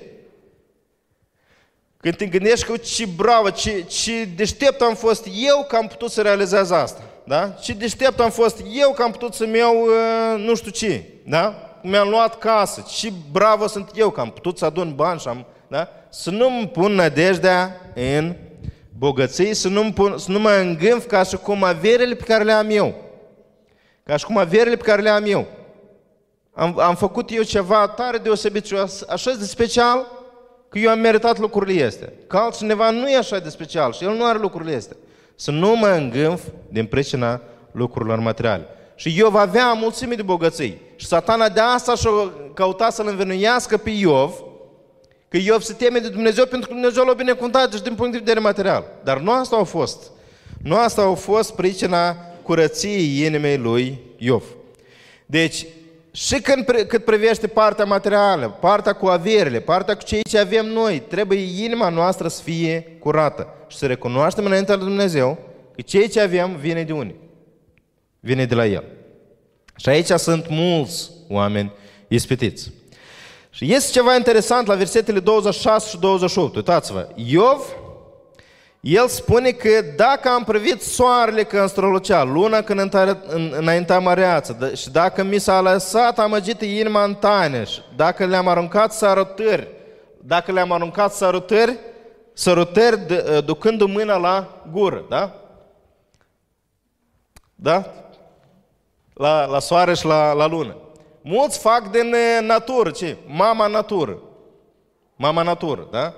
[2.04, 6.10] Când te gândești că ce bravo, ce, ce deștept am fost eu că am putut
[6.10, 7.00] să realizez asta.
[7.24, 7.48] Da?
[7.48, 11.04] Ce deștept am fost eu că am putut să-mi iau uh, nu știu ce.
[11.26, 11.54] Da?
[11.82, 12.86] Mi-am luat casă.
[12.88, 15.46] Ce bravo sunt eu că am putut să adun bani și am...
[15.68, 15.88] Da?
[16.10, 18.34] Să nu-mi pun nădejdea în
[18.98, 22.52] bogății, să nu, pun, să nu mă îngânf ca și cum averile pe care le
[22.52, 22.94] am eu.
[24.02, 25.46] Ca și cum averile pe care le am eu.
[26.54, 28.74] Am, am făcut eu ceva tare deosebit și
[29.08, 30.13] așa de special
[30.74, 32.12] că eu am meritat lucrurile astea.
[32.26, 34.96] Că altcineva nu e așa de special și el nu are lucrurile astea.
[35.34, 37.40] Să nu mă îngânf din pricina
[37.72, 38.66] lucrurilor materiale.
[38.94, 40.80] Și Iov avea mulțime de bogății.
[40.96, 42.10] Și satana de asta și-a
[42.54, 44.34] căutat să-l învenuiască pe Iov,
[45.28, 48.18] că Iov se teme de Dumnezeu pentru că Dumnezeu l-a binecuvântat și din punct de
[48.18, 48.84] vedere material.
[49.04, 50.10] Dar nu asta a fost.
[50.62, 54.44] Nu asta a fost pricina curăției inimii lui Iov.
[55.26, 55.66] Deci,
[56.16, 61.02] și când, cât privește partea materială, partea cu averile, partea cu ceea ce avem noi,
[61.08, 65.38] trebuie inima noastră să fie curată și să recunoaștem înaintea lui Dumnezeu
[65.74, 67.14] că ceea ce avem vine de unde?
[68.20, 68.84] Vine de la El.
[69.76, 71.72] Și aici sunt mulți oameni
[72.08, 72.70] ispitiți.
[73.50, 76.56] Și este ceva interesant la versetele 26 și 28.
[76.56, 77.08] Uitați-vă.
[77.14, 77.60] Iov
[78.84, 82.94] el spune că dacă am privit soarele când strălucea, luna când
[83.50, 87.64] înaintea măreață, și dacă mi s-a lăsat amăgită inima în taine,
[87.96, 89.68] dacă le-am aruncat sărutări,
[90.20, 91.78] dacă le-am aruncat sărutări,
[92.32, 93.00] sărutări
[93.44, 95.34] ducându mâna la gură, da?
[97.54, 97.84] Da?
[99.14, 100.76] La, la soare și la, la lună.
[101.22, 102.14] Mulți fac din
[102.46, 103.16] natură, ce?
[103.26, 104.18] Mama natură.
[105.16, 106.14] Mama natură, da?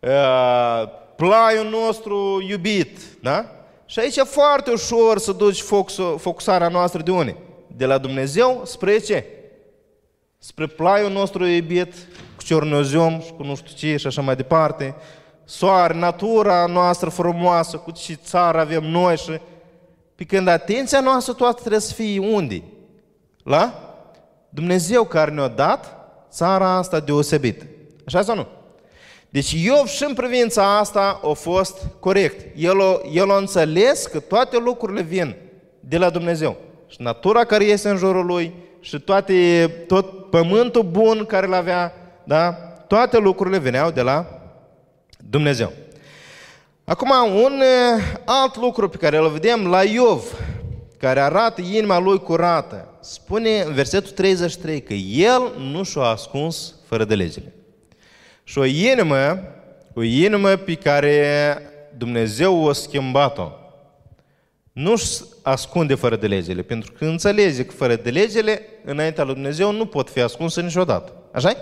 [0.00, 3.46] Uh, plaiul nostru iubit, da?
[3.86, 5.64] Și aici e foarte ușor să duci
[6.16, 7.36] focusarea noastră de unde?
[7.66, 9.26] De la Dumnezeu spre ce?
[10.38, 11.94] Spre plaiul nostru iubit,
[12.36, 14.94] cu ciornoziom și cu nu știu ce și așa mai departe.
[15.44, 19.40] Soare, natura noastră frumoasă, cu ce țară avem noi și...
[20.14, 22.62] Pe când atenția noastră toată trebuie să fie unde?
[23.42, 23.94] La
[24.48, 25.96] Dumnezeu care ne-a dat
[26.30, 27.64] țara asta deosebită.
[28.06, 28.46] Așa sau nu?
[29.34, 32.56] Deci Iov și în privința asta a fost corect.
[32.56, 35.36] El a, el a înțeles că toate lucrurile vin
[35.80, 36.56] de la Dumnezeu.
[36.86, 41.92] Și natura care este în jurul lui și toate, tot pământul bun care îl avea,
[42.24, 42.52] da?
[42.86, 44.26] toate lucrurile veneau de la
[45.30, 45.72] Dumnezeu.
[46.84, 47.10] Acum,
[47.42, 47.62] un
[48.24, 50.24] alt lucru pe care îl vedem la Iov,
[50.98, 57.04] care arată inima lui curată, spune în versetul 33 că el nu și-a ascuns fără
[57.04, 57.54] de legile.
[58.44, 59.38] Și o inimă,
[59.94, 61.58] o inimă pe care
[61.96, 63.50] Dumnezeu a schimbat-o,
[64.72, 69.72] nu-și ascunde fără de legile, pentru că înțelege că fără de legile, înaintea lui Dumnezeu,
[69.72, 71.12] nu pot fi ascunse niciodată.
[71.32, 71.56] așa -i?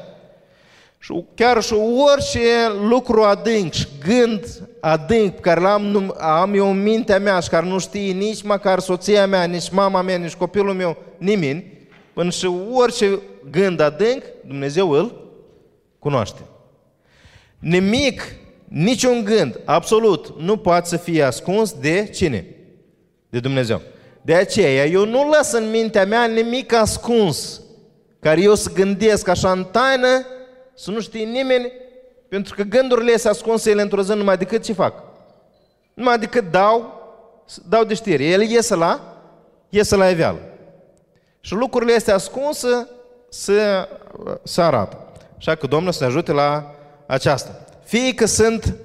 [0.98, 1.74] Și chiar și
[2.12, 2.40] orice
[2.88, 7.66] lucru adânc și gând adânc pe care l-am am eu în mintea mea și care
[7.66, 12.50] nu știe nici măcar soția mea, nici mama mea, nici copilul meu, nimeni, până și
[12.72, 13.18] orice
[13.50, 15.30] gând adânc, Dumnezeu îl
[15.98, 16.40] cunoaște.
[17.62, 18.22] Nimic,
[18.68, 22.46] niciun gând, absolut, nu poate să fie ascuns de cine?
[23.28, 23.80] De Dumnezeu.
[24.22, 27.60] De aceea, eu nu las în mintea mea nimic ascuns,
[28.20, 30.26] care eu să gândesc așa în taină,
[30.74, 31.72] să nu știe nimeni,
[32.28, 34.94] pentru că gândurile se ascunse ele într-o zi numai decât ce fac?
[35.94, 37.02] Numai decât dau,
[37.68, 38.24] dau de știre.
[38.24, 39.16] El iese la,
[39.68, 40.38] iese la eveală.
[41.40, 42.88] Și lucrurile astea ascunse
[43.28, 43.88] se,
[44.42, 44.98] se arată.
[45.36, 46.74] Așa că Domnul să ne ajute la
[47.12, 47.64] aceasta.
[47.84, 48.76] Fie că sunt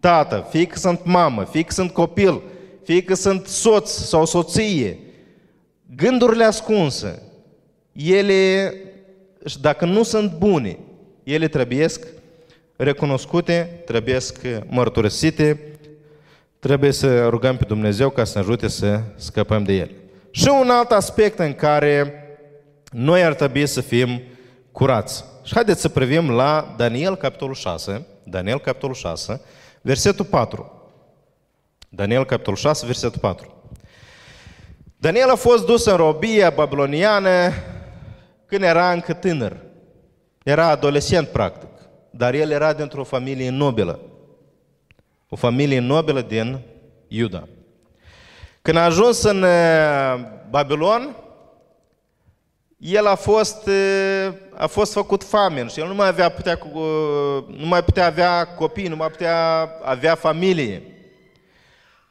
[0.00, 2.42] tată, fie că sunt mamă, fie că sunt copil,
[2.84, 4.98] fie că sunt soț sau soție,
[5.96, 7.22] gândurile ascunse,
[7.92, 8.74] ele
[9.44, 10.78] și dacă nu sunt bune,
[11.22, 11.86] ele trebuie
[12.76, 14.18] recunoscute, trebuie
[14.68, 15.60] mărturisite,
[16.58, 19.90] trebuie să rugăm pe Dumnezeu ca să ne ajute să scăpăm de ele.
[20.30, 22.14] Și un alt aspect în care
[22.90, 24.22] noi ar trebui să fim
[24.72, 25.24] curați.
[25.42, 29.40] Și haideți să privim la Daniel, capitolul 6, Daniel, capitolul 6,
[29.80, 30.90] versetul 4.
[31.88, 33.54] Daniel, capitolul 6, versetul 4.
[34.96, 37.52] Daniel a fost dus în robia babiloniană
[38.46, 39.56] când era încă tânăr.
[40.44, 41.68] Era adolescent, practic.
[42.10, 44.00] Dar el era dintr-o familie nobilă.
[45.28, 46.60] O familie nobilă din
[47.08, 47.48] Iuda.
[48.62, 51.16] Când a ajuns în uh, Babilon,
[52.82, 57.44] el a fost, uh, a fost făcut famen și el nu mai, avea putea, uh,
[57.46, 60.82] nu mai putea avea copii, nu mai putea avea familie.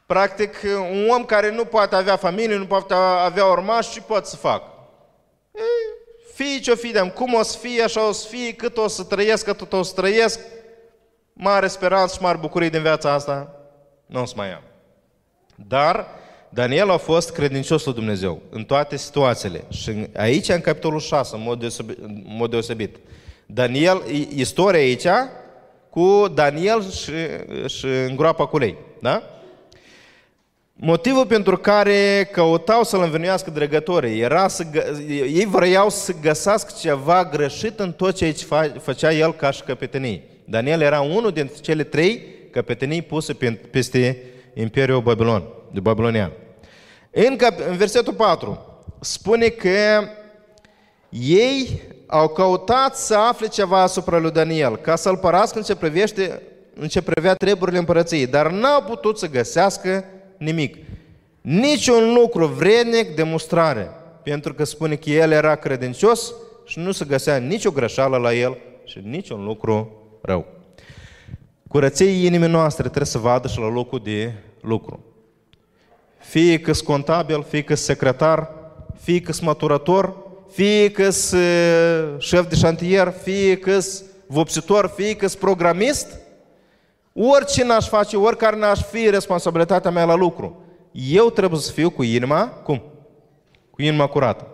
[0.06, 0.56] Practic,
[0.92, 4.66] un om care nu poate avea familie, nu poate avea urmași, ce poate să facă?
[6.34, 9.04] fie ce-o fi de cum o să fie, așa o să fie, cât o să
[9.04, 10.40] trăiesc, cât o să trăiesc,
[11.32, 13.54] mare speranță și mare bucurie din viața asta,
[14.06, 14.62] nu o să mai am.
[15.54, 16.06] Dar
[16.54, 19.64] Daniel a fost credincios lui Dumnezeu în toate situațiile.
[19.68, 22.96] Și aici, în capitolul 6, în mod deosebit, în mod deosebit
[23.46, 24.02] Daniel,
[24.34, 25.06] istoria aici
[25.90, 27.12] cu Daniel și,
[27.66, 28.76] și în groapa cu lei.
[29.00, 29.22] Da?
[30.72, 34.98] Motivul pentru care căutau să-l învinuiască dregătorii era să gă...
[35.08, 38.36] ei vreau să găsească ceva greșit în tot ce
[38.80, 40.22] făcea el ca și căpetenii.
[40.44, 43.36] Daniel era unul dintre cele trei căpetenii puse
[43.70, 44.22] peste
[44.54, 46.32] Imperiul Babilon, de Babilonian.
[47.14, 47.58] În, cap...
[47.68, 48.58] în versetul 4
[49.00, 50.04] spune că
[51.08, 56.42] ei au căutat să afle ceva asupra lui Daniel, ca să-l părască în ce, privește,
[56.74, 60.04] în ce privea treburile împărăției, dar n-au putut să găsească
[60.36, 60.76] nimic.
[61.40, 63.90] Niciun lucru vrednic de mustrare,
[64.22, 66.32] pentru că spune că el era credincios
[66.64, 70.46] și nu se găsea nicio greșeală la el și niciun lucru rău.
[71.68, 75.11] Curăției inimii noastre trebuie să vadă și la locul de lucru.
[76.22, 78.50] Fie că contabil, fie că secretar,
[79.00, 80.16] fie că maturător,
[80.50, 81.08] fie că
[82.18, 83.78] șef de șantier, fie că
[84.26, 86.06] vopsitor, fie că programist–
[87.14, 90.60] Orice n-aș face, oricare n-aș fi responsabilitatea mea la lucru,
[90.92, 92.82] eu trebuie să fiu cu inima, cum?
[93.70, 94.46] Cu inima curată.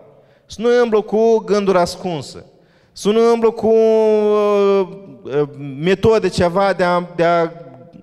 [0.46, 2.44] Să nu îmblu cu gânduri ascunse.
[2.92, 4.88] Să nu îmblu cu uh,
[5.22, 7.50] uh, metode ceva de a, de a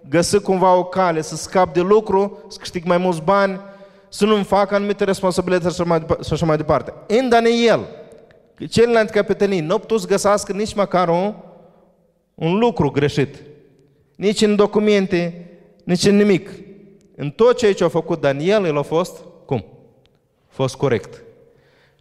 [0.09, 3.59] găsi cumva o cale, să scap de lucru, să câștig mai mulți bani,
[4.09, 6.93] să nu-mi fac anumite responsabilități și așa mai, și așa mai departe.
[7.07, 7.79] În Daniel,
[8.69, 11.33] celelalte capetenii nu au putut să găsească nici măcar un,
[12.35, 13.35] un lucru greșit
[14.15, 15.49] nici în documente,
[15.83, 16.49] nici în nimic.
[17.15, 19.65] În tot ceea ce a făcut Daniel, el a fost, cum?
[20.47, 21.23] A fost corect.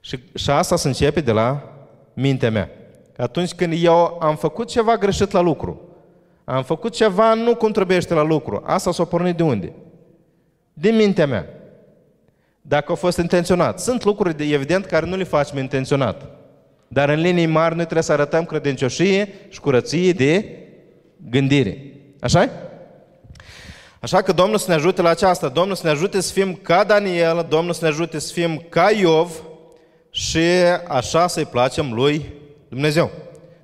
[0.00, 1.74] Și, și asta se începe de la
[2.14, 2.70] mintea mea.
[3.12, 5.80] Că atunci când eu am făcut ceva greșit la lucru,
[6.44, 9.72] am făcut ceva nu cum trebuiește la lucru, asta s-a pornit de unde?
[10.72, 11.46] Din mintea mea.
[12.60, 13.80] Dacă a fost intenționat.
[13.80, 16.22] Sunt lucruri, de, evident, care nu le facem intenționat.
[16.88, 20.58] Dar în linii mari noi trebuie să arătăm credincioșie și curăție de
[21.30, 22.50] gândire așa
[24.00, 25.48] Așa că Domnul să ne ajute la aceasta.
[25.48, 28.90] Domnul să ne ajute să fim ca Daniel, Domnul să ne ajute să fim ca
[28.90, 29.42] Iov
[30.10, 30.40] și
[30.88, 32.32] așa să-i placem lui
[32.68, 33.10] Dumnezeu.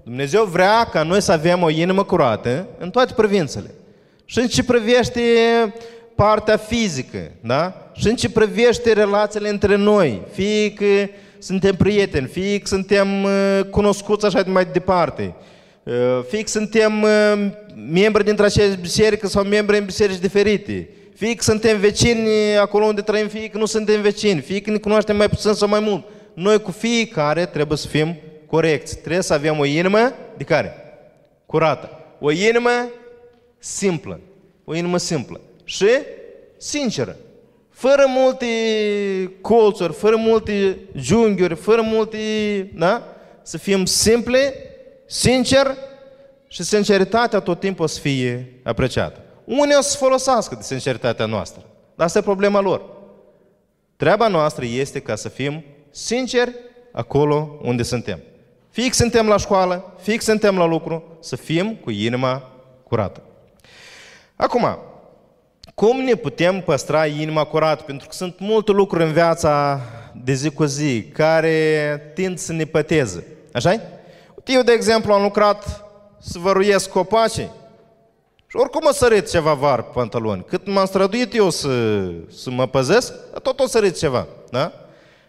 [0.03, 3.71] Dumnezeu vrea ca noi să avem o inimă curată în toate privințele.
[4.25, 5.21] Și în ce privește
[6.15, 7.91] partea fizică, da?
[7.93, 10.85] Și în ce privește relațiile între noi, fie că
[11.39, 15.35] suntem prieteni, fie că suntem uh, cunoscuți așa de mai departe,
[15.83, 15.95] uh,
[16.29, 17.49] fie că suntem uh,
[17.91, 22.29] membri dintre aceeași biserică sau membri în biserici diferite, fie că suntem vecini
[22.61, 25.69] acolo unde trăim, fie că nu suntem vecini, fie că ne cunoaștem mai puțin sau
[25.69, 26.05] mai mult.
[26.35, 28.17] Noi cu fiecare trebuie să fim
[28.51, 28.99] corecți.
[28.99, 30.75] Trebuie să avem o inimă de care?
[31.47, 31.91] Curată.
[32.21, 32.71] O inimă
[33.59, 34.21] simplă.
[34.65, 35.41] O inimă simplă.
[35.65, 35.87] Și
[36.57, 37.17] sinceră.
[37.71, 38.47] Fără multe
[39.41, 42.19] colțuri, fără multe junghiuri, fără multe...
[42.75, 43.05] Da?
[43.43, 44.55] Să fim simple,
[45.07, 45.77] sincer
[46.49, 49.21] și sinceritatea tot timpul o să fie apreciată.
[49.45, 51.63] Unii o să folosească de sinceritatea noastră.
[51.95, 52.83] Dar asta e problema lor.
[53.97, 56.55] Treaba noastră este ca să fim sinceri
[56.93, 58.21] acolo unde suntem.
[58.71, 62.51] Fix suntem la școală, fix suntem la lucru, să fim cu inima
[62.89, 63.23] curată.
[64.37, 64.79] Acum,
[65.75, 67.83] cum ne putem păstra inima curată?
[67.83, 69.81] Pentru că sunt multe lucruri în viața
[70.25, 73.27] de zi cu zi care tind să ne păteze.
[73.53, 73.81] așa -i?
[74.45, 75.85] Eu, de exemplu, am lucrat
[76.19, 77.51] să văruiesc copacii
[78.47, 80.45] și oricum o sărit ceva var pe pantaloni.
[80.45, 81.69] Cât m-am străduit eu să,
[82.31, 84.27] să mă păzesc, tot o sărit ceva.
[84.51, 84.73] Da?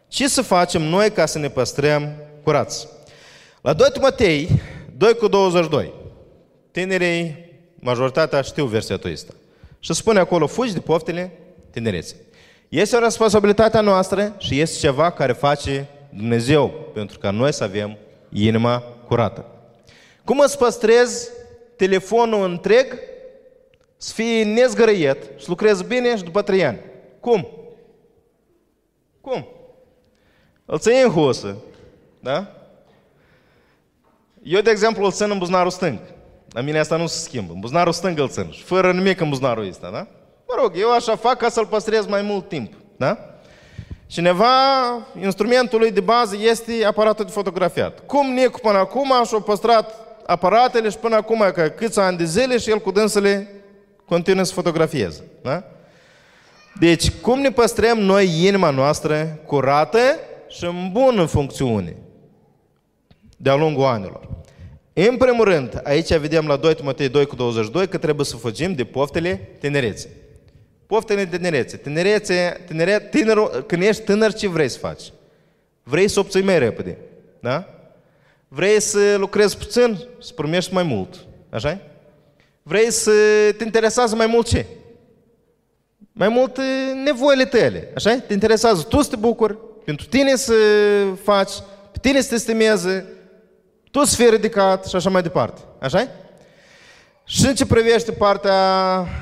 [0.08, 2.10] Ce să facem noi ca să ne păstrăm
[2.44, 2.88] curați?
[3.62, 4.62] La 2 Timotei,
[4.98, 5.94] 2 cu 22,
[6.72, 9.34] tinerii, majoritatea știu versetul ăsta.
[9.80, 11.32] Și spune acolo, fugi de poftele
[11.70, 12.18] tinereței.
[12.70, 17.64] Este o responsabilitate a noastră și este ceva care face Dumnezeu pentru ca noi să
[17.64, 17.98] avem
[18.30, 19.46] inima curată.
[20.24, 21.30] Cum îți păstrezi
[21.76, 23.00] telefonul întreg
[23.98, 26.80] să fie nezgărăiet și lucrezi bine și după trei ani?
[27.20, 27.48] Cum?
[29.22, 29.48] Cum?
[30.66, 31.56] Îl ții în husă,
[32.20, 32.61] da?
[34.44, 36.00] Eu, de exemplu, îl țin în buzunarul stâng.
[36.50, 37.54] La mine asta nu se schimbă.
[37.54, 38.50] În buzunarul stâng îl țin.
[38.52, 40.08] Și fără nimic în buzunarul ăsta, da?
[40.48, 43.18] Mă rog, eu așa fac ca să-l păstrez mai mult timp, da?
[44.08, 44.46] Cineva,
[45.22, 48.00] instrumentul lui de bază este aparatul de fotografiat.
[48.06, 52.58] Cum Nicu până acum și-a păstrat aparatele și până acum că câți ani de zile
[52.58, 53.50] și el cu dânsele
[54.06, 55.24] continuă să fotografieze.
[55.42, 55.64] Da?
[56.80, 60.00] Deci, cum ne păstrăm noi inima noastră curată
[60.48, 61.96] și în bună funcțiune?
[63.42, 64.30] De-a lungul anilor.
[64.94, 68.74] În primul rând, aici vedem la 2 Timotei 2 cu 22 că trebuie să fugim
[68.74, 70.10] de poftele tinerețe.
[70.86, 71.78] Poftele tinerețe.
[71.78, 75.02] Tinerețe, tinere, tânăr, când ești tânăr, ce vrei să faci?
[75.84, 76.98] Vrei să obții mai repede.
[77.40, 77.68] Da?
[78.48, 81.26] Vrei să lucrezi puțin, să primești mai mult.
[81.50, 81.80] așa
[82.64, 83.12] Vrei să
[83.58, 84.66] te interesează mai mult ce?
[86.12, 86.60] Mai mult
[87.04, 87.92] nevoile tale.
[87.96, 90.54] așa Te interesează tu să te bucuri, pentru tine să
[91.24, 91.52] faci,
[91.92, 93.06] pe tine să te stimeze,
[93.92, 95.62] tu să fii ridicat și așa mai departe.
[95.80, 96.08] așa
[97.24, 98.54] Și în ce privește partea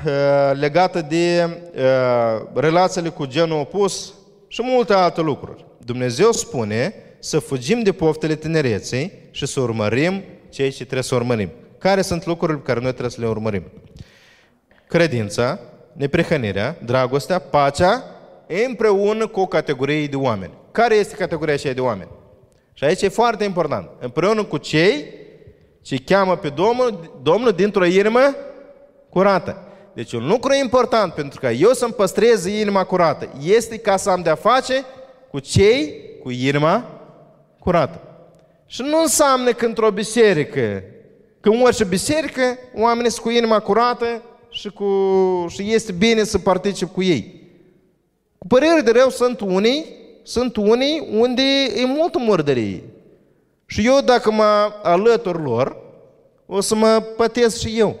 [0.06, 0.12] uh,
[0.58, 4.14] legată de uh, relațiile cu genul opus
[4.46, 5.64] și multe alte lucruri.
[5.84, 11.50] Dumnezeu spune să fugim de poftele tinereței și să urmărim ceea ce trebuie să urmărim.
[11.78, 13.62] Care sunt lucrurile pe care noi trebuie să le urmărim?
[14.86, 15.58] Credința,
[15.92, 18.04] neprihănirea, dragostea, pacea,
[18.66, 20.52] împreună cu o categorie de oameni.
[20.72, 22.10] Care este categoria aceea de oameni?
[22.72, 23.90] Și aici e foarte important.
[24.00, 25.04] Împreună cu cei
[25.82, 28.36] ce cheamă pe Domnul, Domnul dintr-o inimă
[29.08, 29.64] curată.
[29.92, 34.22] Deci un lucru important pentru că eu să-mi păstrez inima curată este ca să am
[34.22, 34.84] de-a face
[35.30, 37.00] cu cei cu inima
[37.58, 38.00] curată.
[38.66, 40.82] Și nu înseamnă că într-o biserică,
[41.40, 42.42] că în orice biserică,
[42.74, 44.86] oamenii sunt cu inima curată și, cu,
[45.48, 47.48] și este bine să particip cu ei.
[48.38, 51.42] Cu părere de rău sunt unii sunt unii unde
[51.76, 52.82] e multă murdărie.
[53.66, 55.76] Și eu dacă mă alătur lor,
[56.46, 57.96] o să mă pătesc și eu.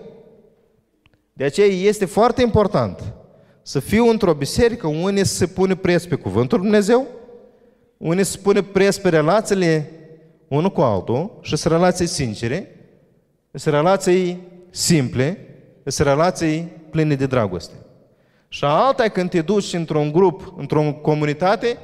[1.32, 3.14] De aceea este foarte important
[3.62, 7.06] să fiu într-o biserică unde se pune preț pe Cuvântul Dumnezeu,
[7.96, 9.90] unde se pune preț pe relațiile
[10.48, 12.74] unul cu altul și sunt relații sincere,
[13.52, 15.38] sunt relații simple,
[15.84, 17.74] sunt relații pline de dragoste.
[18.48, 21.78] Și alta când te duci într-un grup, într-o comunitate,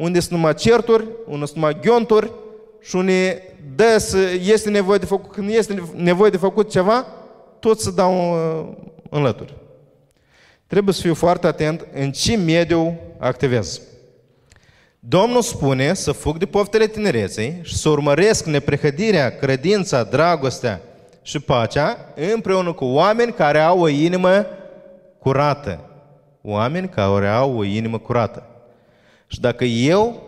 [0.00, 2.32] unde sunt numai certuri, unde sunt numai ghionturi
[2.80, 3.42] și unde
[3.74, 7.06] dă să, este nevoie de făcut, când este nevoie de făcut ceva,
[7.58, 8.68] tot să dau uh,
[9.10, 9.54] în lături.
[10.66, 13.80] Trebuie să fiu foarte atent în ce mediu activez.
[14.98, 20.80] Domnul spune să fug de poftele tinereței și să urmăresc neprehădirea, credința, dragostea
[21.22, 24.46] și pacea împreună cu oameni care au o inimă
[25.18, 25.80] curată.
[26.42, 28.49] Oameni care au o inimă curată.
[29.32, 30.22] Și dacă eu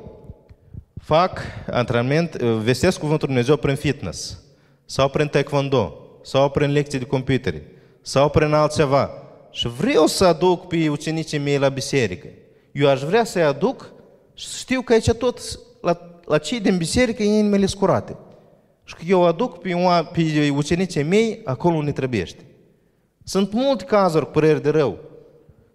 [1.00, 1.40] fac
[1.70, 4.42] antrenament, vestesc Cuvântul Dumnezeu prin fitness,
[4.84, 7.62] sau prin taekwondo, sau prin lecții de computere,
[8.02, 9.10] sau prin altceva
[9.50, 12.28] și vreau să aduc pe ucenicii mei la biserică,
[12.72, 13.92] eu aș vrea să-i aduc
[14.34, 15.40] și știu că aici tot
[15.80, 18.16] la, la cei din biserică e inimile scurate.
[18.84, 19.74] Și că eu aduc pe,
[20.12, 22.44] pe ucenicii mei acolo unde trebuiește.
[23.24, 24.98] Sunt multe cazuri cu păreri de rău.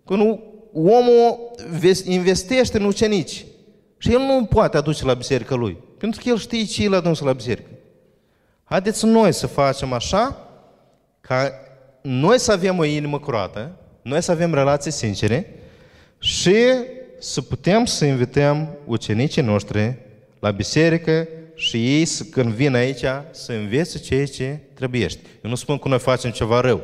[0.06, 0.40] Când
[0.86, 1.52] omul
[2.06, 3.46] investește în ucenici
[3.98, 5.78] și el nu poate aduce la biserică lui.
[5.98, 7.70] Pentru că el știe ce el adus la biserică.
[8.64, 10.48] Haideți noi să facem așa
[11.22, 11.52] ca
[12.02, 15.56] noi să avem o inimă curată, noi să avem relații sincere
[16.20, 16.56] și
[17.20, 19.96] să putem să invităm ucenicii noștri
[20.40, 25.22] la biserică și ei, când vin aici, să învețe ceea ce trebuiește.
[25.44, 26.82] Eu nu spun că noi facem ceva rău.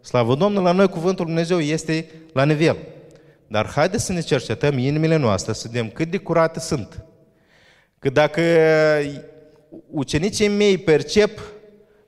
[0.00, 2.76] Slavă Domnului, la noi cuvântul Dumnezeu este la nivel.
[3.48, 7.04] Dar haideți să ne cercetăm inimile noastre, să vedem cât de curate sunt.
[7.98, 8.40] Că dacă
[9.90, 11.40] ucenicii mei percep,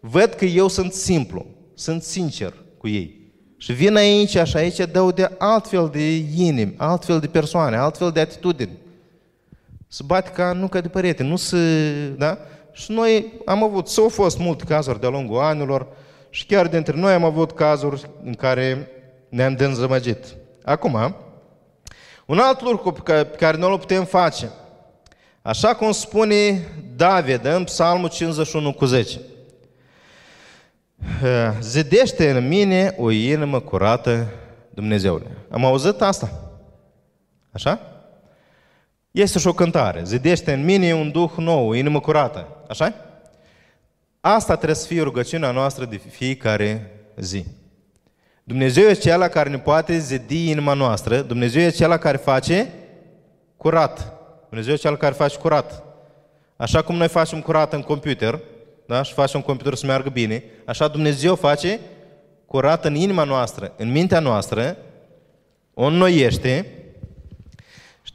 [0.01, 3.33] văd că eu sunt simplu, sunt sincer cu ei.
[3.57, 8.21] Și vin aici și aici dau de altfel de inimi, altfel de persoane, altfel de
[8.21, 8.79] atitudini.
[9.89, 11.57] Să bate ca nu ca de părete, nu să...
[12.17, 12.39] Da?
[12.73, 15.87] Și noi am avut, s-au fost multe cazuri de-a lungul anilor
[16.31, 18.89] și chiar dintre noi am avut cazuri în care
[19.29, 20.37] ne-am dezamăgit.
[20.65, 21.17] Acum,
[22.29, 24.51] un alt lucru pe care noi îl putem face,
[25.43, 29.21] așa cum spune David în Psalmul 51 cu 10.
[31.61, 34.27] Zidește în mine o inimă curată,
[34.71, 35.27] Dumnezeule.
[35.51, 36.51] Am auzit asta?
[37.53, 37.81] Așa?
[39.11, 40.03] Este și o cântare.
[40.05, 42.47] Zidește în mine un duh nou, o inimă curată.
[42.69, 42.95] Așa?
[44.21, 47.45] Asta trebuie să fie rugăciunea noastră de fiecare zi.
[48.49, 51.21] Dumnezeu e cel care ne poate zidi inima noastră.
[51.21, 52.73] Dumnezeu e cel care face
[53.57, 54.13] curat.
[54.49, 55.83] Dumnezeu e cel care face curat.
[56.57, 58.41] Așa cum noi facem curat în computer,
[58.87, 59.03] da?
[59.03, 61.81] și facem computer să meargă bine, așa Dumnezeu face
[62.47, 64.77] curat în inima noastră, în mintea noastră,
[65.75, 66.67] o înnoiește.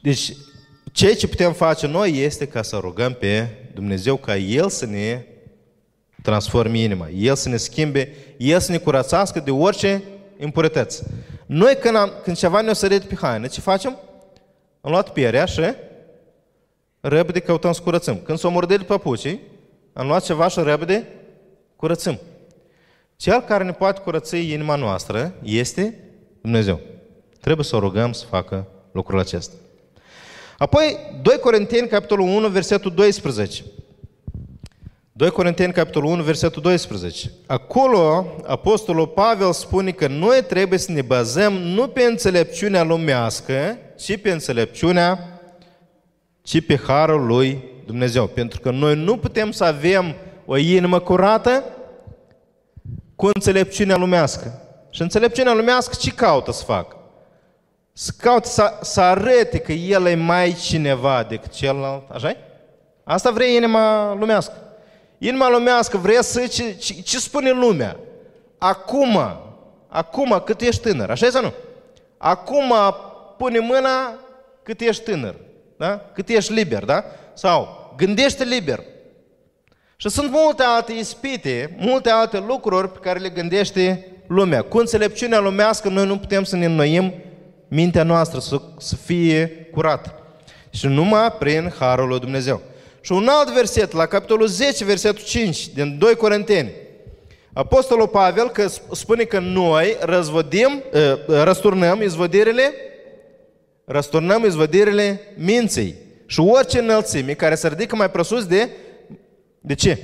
[0.02, 0.32] Deci,
[0.92, 5.24] ceea ce putem face noi este ca să rugăm pe Dumnezeu ca El să ne
[6.22, 10.02] transforme inima, El să ne schimbe, El să ne curățească de orice
[10.38, 11.02] impurități.
[11.46, 13.98] Noi când, am, când ceva ne-o sărit pe haină, ce facem?
[14.80, 15.62] Am luat pierea și
[17.00, 18.18] repede căutăm să curățăm.
[18.18, 19.40] Când s-o mordit papucii,
[19.92, 21.08] am luat ceva și repede
[21.76, 22.18] curățăm.
[23.16, 25.98] Cel care ne poate curăți inima noastră este
[26.40, 26.80] Dumnezeu.
[27.40, 29.54] Trebuie să o rugăm să facă lucrul acesta.
[30.58, 33.64] Apoi, 2 Corinteni, capitolul 1, versetul 12.
[35.16, 37.30] 2 Corinteni, capitolul 1, versetul 12.
[37.46, 44.20] Acolo, Apostolul Pavel spune că noi trebuie să ne bazăm nu pe înțelepciunea lumească, ci
[44.20, 45.40] pe înțelepciunea,
[46.42, 48.26] ci pe harul lui Dumnezeu.
[48.26, 50.14] Pentru că noi nu putem să avem
[50.46, 51.64] o inimă curată
[53.16, 54.62] cu înțelepciunea lumească.
[54.90, 56.96] Și înțelepciunea lumească ce caută să facă?
[57.92, 62.36] Să caută să, să arete că el e mai cineva decât celălalt, așa -i?
[63.04, 64.63] Asta vrea inima lumească.
[65.24, 66.46] Inima lumească vrea să...
[66.46, 67.96] Ce, ce, ce spune lumea?
[68.58, 69.18] Acum,
[69.88, 71.52] acum cât ești tânăr, așa sau nu?
[72.16, 72.72] Acum
[73.36, 74.14] pune mâna
[74.62, 75.34] cât ești tânăr,
[75.76, 76.10] da?
[76.14, 77.04] Cât ești liber, da?
[77.34, 78.80] Sau gândește liber.
[79.96, 84.62] Și sunt multe alte ispite, multe alte lucruri pe care le gândește lumea.
[84.62, 87.14] Cu înțelepciunea lumească noi nu putem să ne înnoim
[87.68, 90.14] mintea noastră să, să fie curată.
[90.70, 92.60] Și numai prin Harul lui Dumnezeu.
[93.04, 96.72] Și un alt verset, la capitolul 10, versetul 5, din 2 Corinteni.
[97.52, 100.82] Apostolul Pavel că spune că noi răzvădim,
[101.28, 102.72] ă, răsturnăm izvădirile,
[103.84, 105.94] răsturnăm izvădirile minții
[106.26, 108.70] și orice înălțime care se ridică mai presus de,
[109.60, 109.98] de ce?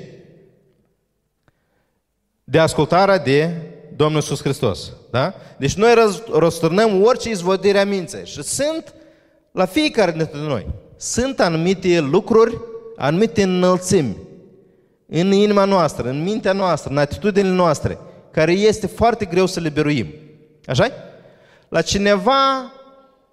[2.45, 3.55] De ascultarea de
[3.97, 4.93] Domnul Iisus Hristos.
[5.11, 5.35] Da?
[5.59, 5.95] Deci noi
[6.33, 8.95] răsturnăm orice izvădire a minței și sunt
[9.53, 10.67] la fiecare dintre noi.
[10.97, 12.69] Sunt anumite lucruri
[13.01, 14.17] anumite înălțimi
[15.07, 17.99] în inima noastră, în mintea noastră, în atitudinile noastre,
[18.31, 20.15] care este foarte greu să le beruim.
[20.67, 20.91] așa
[21.69, 22.73] La cineva,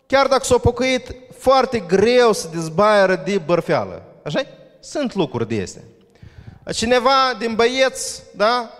[0.05, 4.03] chiar dacă s-a pocăit, foarte greu să dezbaieră de bărfeală.
[4.23, 4.41] așa
[4.79, 5.81] Sunt lucruri de astea.
[6.63, 8.71] La cineva din băieți, da?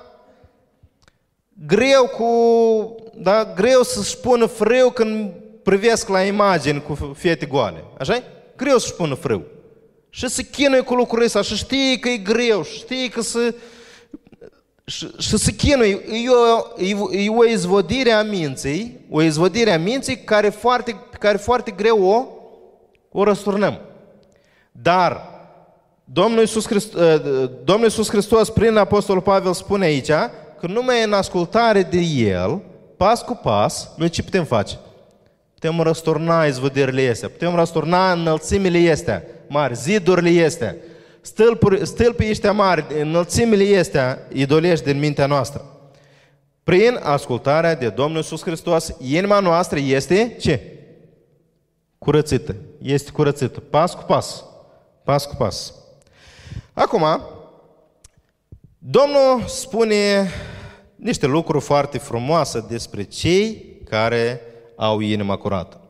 [1.68, 2.32] Greu cu,
[3.16, 3.54] da?
[3.56, 5.32] Greu să-și pună frâu când
[5.64, 7.84] privesc la imagini cu fete goale.
[8.00, 8.24] așa
[8.56, 9.44] Greu să-și pună frâu.
[10.18, 13.56] Și se chinuie cu lucrurile astea și știe că e greu, și știe că se...
[14.86, 16.02] Și, și se chinuie.
[16.26, 21.72] E o, e o izvodire a minții, o izvodire a minții care foarte, care foarte
[21.72, 22.26] greu o,
[23.12, 23.80] o răsturnăm.
[24.72, 25.22] Dar
[26.04, 27.18] Domnul Iisus, Hristos, ă,
[27.64, 30.12] Domnul Iisus Hristos prin Apostolul Pavel spune aici
[30.60, 32.62] că numai în ascultare de El,
[32.98, 34.80] pas cu pas, noi ce putem face?
[35.60, 40.76] Putem răsturna izvădirile astea, putem răsturna înălțimile astea mari, zidurile astea,
[41.22, 45.66] stâlpuri, stâlpii ăștia mari, înălțimile astea idolești din mintea noastră.
[46.64, 50.62] Prin ascultarea de Domnul Iisus Hristos, inima noastră este ce?
[51.98, 52.56] Curățită.
[52.82, 53.60] Este curățită.
[53.60, 54.44] Pas cu pas.
[55.04, 55.74] Pas cu pas.
[56.74, 57.06] Acum,
[58.78, 60.30] Domnul spune
[60.96, 64.42] niște lucruri foarte frumoase despre cei care
[64.78, 65.82] au inima curată.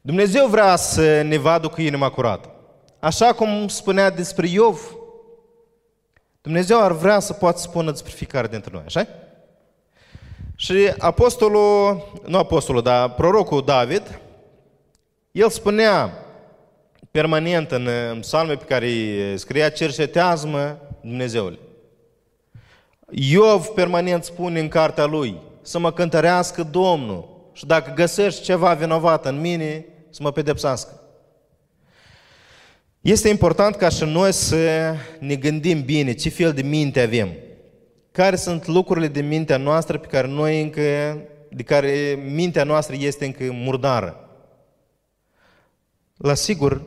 [0.00, 2.50] Dumnezeu vrea să ne vadă cu inima curată.
[2.98, 4.94] Așa cum spunea despre Iov,
[6.40, 9.06] Dumnezeu ar vrea să poată spună despre fiecare dintre noi, așa
[10.54, 14.20] Și apostolul, nu apostolul, dar prorocul David,
[15.32, 16.12] el spunea
[17.10, 17.88] permanent în
[18.20, 21.58] psalme pe care îi scria, cercetează-mă Dumnezeule.
[23.10, 29.26] Iov permanent spune în cartea lui, să mă cântărească Domnul și dacă găsești ceva vinovat
[29.26, 31.00] în mine, să mă pedepsească.
[33.00, 37.28] Este important ca și noi să ne gândim bine ce fel de minte avem.
[38.12, 41.18] Care sunt lucrurile de mintea noastră pe care noi încă,
[41.50, 44.28] de care mintea noastră este încă murdară.
[46.16, 46.82] La sigur,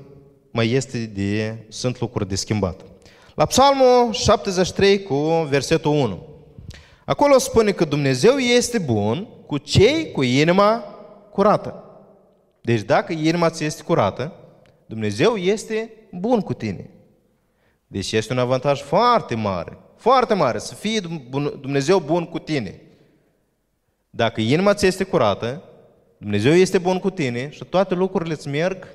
[0.51, 2.81] mai este de, sunt lucruri de schimbat.
[3.35, 5.15] La Psalmul 73 cu
[5.49, 6.32] versetul 1.
[7.05, 10.83] Acolo spune că Dumnezeu este bun cu cei cu inima
[11.31, 11.83] curată.
[12.61, 14.33] Deci dacă inima ți este curată,
[14.85, 16.89] Dumnezeu este bun cu tine.
[17.87, 20.99] Deci este un avantaj foarte mare, foarte mare, să fie
[21.61, 22.81] Dumnezeu bun cu tine.
[24.09, 25.63] Dacă inima ți este curată,
[26.17, 28.87] Dumnezeu este bun cu tine și toate lucrurile îți merg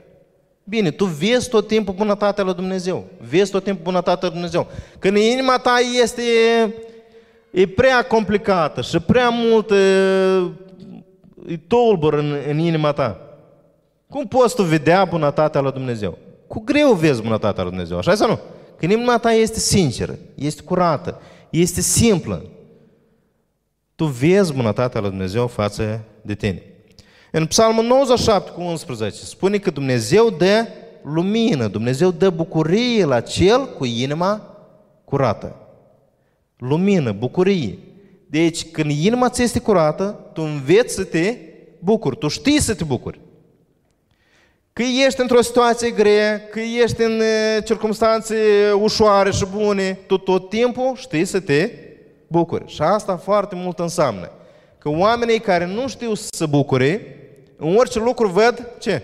[0.64, 0.90] bine.
[0.90, 3.04] Tu vezi tot timpul bunătatea lui Dumnezeu.
[3.20, 4.66] Vezi tot timpul bunătatea lui Dumnezeu.
[4.98, 6.22] Când inima ta este
[7.60, 9.70] e prea complicată și prea mult
[11.46, 13.20] e tulbur în, în inima ta.
[14.08, 16.18] Cum poți tu vedea bunătatea lui Dumnezeu?
[16.46, 18.38] Cu greu vezi bunătatea lui Dumnezeu, așa sau nu?
[18.76, 22.44] Când inima ta este sinceră, este curată, este simplă,
[23.94, 26.62] tu vezi bunătatea lui Dumnezeu față de tine.
[27.32, 30.66] În Psalmul 97 cu 11 spune că Dumnezeu dă
[31.02, 34.56] lumină, Dumnezeu dă bucurie la cel cu inima
[35.04, 35.56] curată.
[36.58, 37.78] Lumină, bucurie.
[38.26, 41.36] Deci când inima ți este curată, tu înveți să te
[41.78, 43.20] bucuri, tu știi să te bucuri.
[44.72, 47.22] Că ești într-o situație grea, că ești în
[47.64, 48.36] circunstanțe
[48.80, 51.70] ușoare și bune, tu tot timpul știi să te
[52.26, 52.64] bucuri.
[52.66, 54.30] Și asta foarte mult înseamnă
[54.78, 57.16] că oamenii care nu știu să bucure,
[57.56, 59.02] în orice lucru văd ce?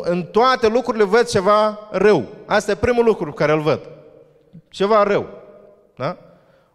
[0.00, 2.24] În toate lucrurile văd ceva rău.
[2.46, 3.80] Asta e primul lucru care îl văd.
[4.68, 5.26] Ceva rău.
[5.96, 6.16] Da?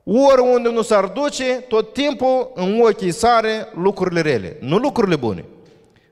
[0.04, 5.46] Oriunde nu s-ar duce, tot timpul în ochii sare lucrurile rele, nu lucrurile bune.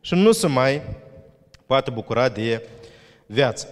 [0.01, 0.81] Și nu se mai
[1.65, 2.67] poate bucura de
[3.25, 3.67] viață.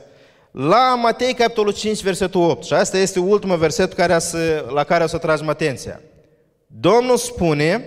[0.51, 5.03] La Matei, capitolul 5, versetul 8, și asta este ultimul verset care să, la care
[5.03, 6.01] o să tragem atenția.
[6.67, 7.83] Domnul spune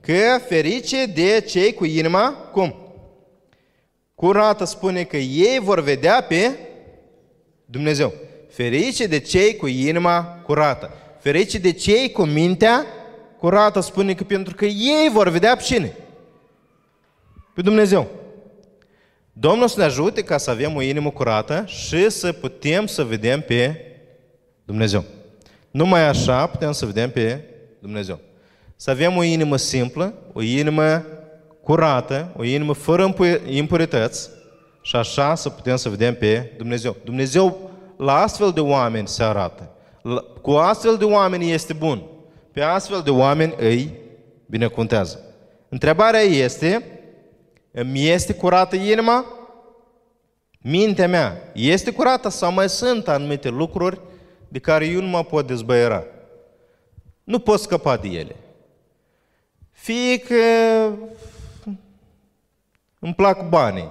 [0.00, 2.74] că ferice de cei cu inima, cum?
[4.14, 6.50] Curată spune că ei vor vedea pe
[7.64, 8.12] Dumnezeu.
[8.50, 10.90] Ferice de cei cu inima curată.
[11.26, 12.86] Ferice de cei cu mintea
[13.38, 15.92] curată, spune că pentru că ei vor vedea pe cine?
[17.54, 18.08] Pe Dumnezeu.
[19.32, 23.40] Domnul să ne ajute ca să avem o inimă curată și să putem să vedem
[23.40, 23.80] pe
[24.64, 25.04] Dumnezeu.
[25.70, 27.44] Numai așa putem să vedem pe
[27.78, 28.18] Dumnezeu.
[28.76, 31.04] Să avem o inimă simplă, o inimă
[31.62, 33.14] curată, o inimă fără
[33.46, 34.30] impurități
[34.80, 36.96] și așa să putem să vedem pe Dumnezeu.
[37.04, 39.70] Dumnezeu la astfel de oameni se arată.
[40.42, 42.02] Cu astfel de oameni este bun.
[42.52, 43.94] Pe astfel de oameni îi
[44.46, 45.20] binecuvântează.
[45.68, 47.00] Întrebarea este,
[47.70, 49.24] îmi este curată inima?
[50.58, 54.00] Mintea mea este curată sau mai sunt anumite lucruri
[54.48, 56.04] de care eu nu mă pot dezbăiera?
[57.24, 58.36] Nu pot scăpa de ele.
[59.70, 60.34] Fie că
[62.98, 63.90] îmi plac banii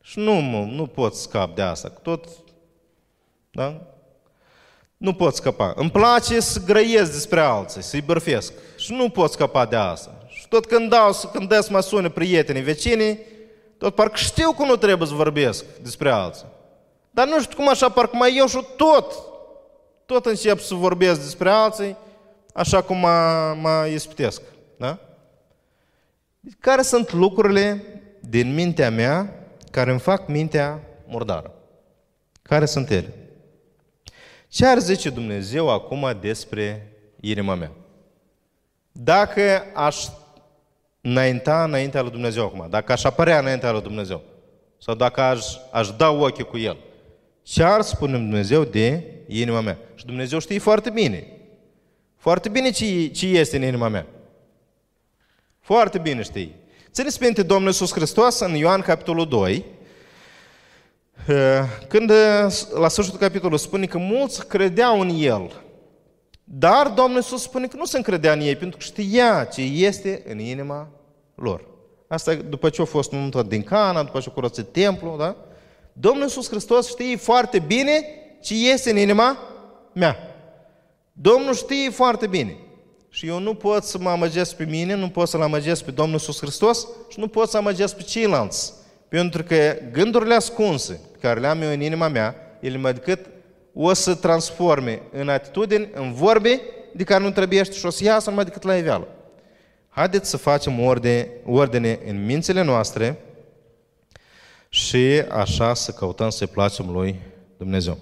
[0.00, 1.88] și nu, nu pot scap de asta.
[1.88, 2.26] Tot,
[3.50, 3.82] da?
[5.00, 5.72] Nu pot scăpa.
[5.76, 8.52] Îmi place să grăiesc despre alții, să-i bărfesc.
[8.76, 10.18] Și nu pot scăpa de asta.
[10.28, 13.18] Și tot când dau, când des mă sună prietenii, vecinii,
[13.78, 16.46] tot parcă știu că nu trebuie să vorbesc despre alții.
[17.10, 19.12] Dar nu știu cum așa, parcă mai eu și tot,
[20.06, 21.96] tot încep să vorbesc despre alții,
[22.54, 24.42] așa cum mă, mă ispitesc.
[24.76, 24.98] Da?
[26.58, 27.84] Care sunt lucrurile
[28.20, 31.54] din mintea mea care îmi fac mintea murdară?
[32.42, 33.14] Care sunt ele?
[34.50, 37.70] Ce ar zice Dumnezeu acum despre inima mea?
[38.92, 40.06] Dacă aș
[41.00, 44.22] înainta înaintea lui Dumnezeu acum, dacă aș apărea înaintea lui Dumnezeu,
[44.78, 46.76] sau dacă aș, aș da ochii cu El,
[47.42, 49.78] ce ar spune Dumnezeu de inima mea?
[49.94, 51.26] Și Dumnezeu știe foarte bine.
[52.16, 54.06] Foarte bine ce, ce este în inima mea.
[55.60, 56.54] Foarte bine știi.
[56.90, 59.64] Țineți minte Domnul Iisus Hristos în Ioan capitolul 2,
[61.88, 62.12] când
[62.74, 65.62] la sfârșitul capitolului spune că mulți credeau în El,
[66.44, 70.22] dar Domnul Iisus spune că nu se încredea în ei, pentru că știa ce este
[70.28, 70.88] în inima
[71.34, 71.68] lor.
[72.08, 75.36] Asta după ce a fost mântuit din Cana, după ce a curățit templu, da?
[75.92, 78.04] Domnul Iisus Hristos știe foarte bine
[78.42, 79.38] ce este în inima
[79.92, 80.16] mea.
[81.12, 82.56] Domnul știe foarte bine.
[83.08, 86.14] Și eu nu pot să mă amăgesc pe mine, nu pot să-L amăgesc pe Domnul
[86.14, 88.72] Iisus Hristos și nu pot să amăgesc pe ceilalți.
[89.10, 93.26] Pentru că gândurile ascunse pe care le-am eu în inima mea, ele mai decât
[93.74, 96.60] o să transforme în atitudini, în vorbe
[96.92, 99.08] de care nu trebuie și o să iasă numai decât la iveală.
[99.88, 103.18] Haideți să facem ordine, ordine în mințile noastre
[104.68, 107.20] și așa să căutăm să-i placem lui
[107.56, 107.98] Dumnezeu.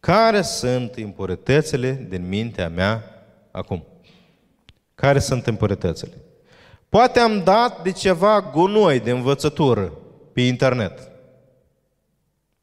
[0.00, 3.84] Care sunt impuritățile din mintea mea acum?
[4.94, 6.12] Care sunt impuritățile?
[6.88, 9.92] Poate am dat de ceva gunoi de învățătură
[10.38, 11.10] pe internet.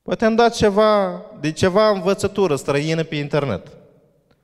[0.01, 3.67] Poate am dat ceva, de ceva învățătură străină pe internet.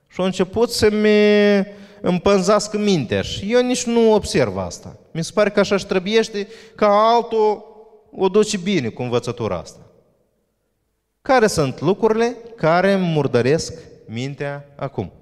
[0.08, 1.66] Și a început să-mi
[2.00, 4.96] împânzească mintea și eu nici nu observ asta.
[5.10, 7.64] Mi se pare că așa și trebuiește ca altul
[8.16, 9.80] o duce bine cu învățătura asta.
[11.22, 13.74] Care sunt lucrurile care îmi murdăresc
[14.06, 15.12] mintea acum?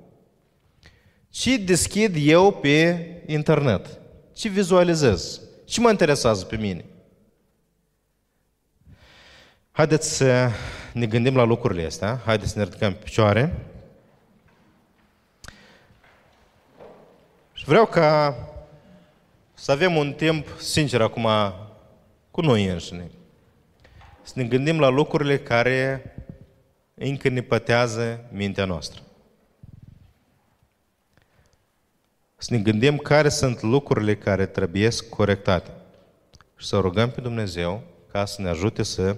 [1.29, 4.01] Ce deschid eu pe internet?
[4.33, 5.41] Ce vizualizez?
[5.65, 6.85] Ce mă interesează pe mine?
[9.73, 10.51] Haideți să
[10.93, 12.21] ne gândim la lucrurile astea.
[12.25, 13.55] Haideți să ne ridicăm pe picioare.
[17.53, 18.37] Și vreau ca
[19.55, 21.29] să avem un timp sincer acum
[22.31, 23.11] cu noi înșine.
[24.23, 26.15] Să ne gândim la lucrurile care
[26.95, 29.03] încă ne pătează mintea noastră.
[32.37, 35.71] Să ne gândim care sunt lucrurile care trebuie corectate.
[36.57, 39.17] Și să rugăm pe Dumnezeu ca să ne ajute să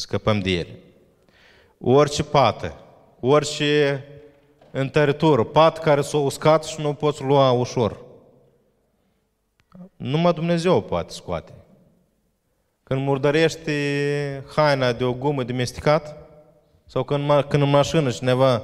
[0.00, 0.78] scăpăm de ele.
[1.78, 2.74] Orice pată,
[3.20, 4.04] orice
[4.70, 8.00] întăritură, pat care s-a uscat și nu poți lua ușor.
[9.96, 11.52] Numai Dumnezeu poate scoate.
[12.82, 13.70] Când murdărești
[14.54, 16.16] haina de o gumă domesticat,
[16.86, 18.62] sau când, când în mașină cineva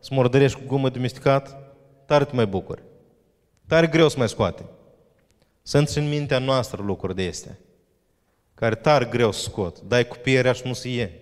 [0.00, 1.56] să murdărești cu gumă domesticat,
[2.06, 2.82] tare te mai bucuri.
[3.66, 4.64] Tare greu să mai scoate.
[5.62, 7.58] Sunt în mintea noastră lucruri de astea,
[8.56, 9.80] care tare greu să scot.
[9.80, 11.20] Dai cu pierea și nu se ie.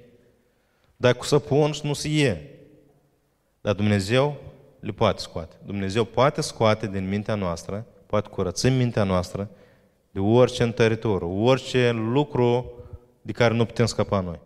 [0.96, 2.48] Dai cu săpun și nu se ie.
[3.60, 4.36] Dar Dumnezeu
[4.80, 5.56] le poate scoate.
[5.64, 9.50] Dumnezeu poate scoate din mintea noastră, poate curăți mintea noastră
[10.10, 12.72] de orice întăritură, orice lucru
[13.22, 14.40] de care nu putem scăpa noi.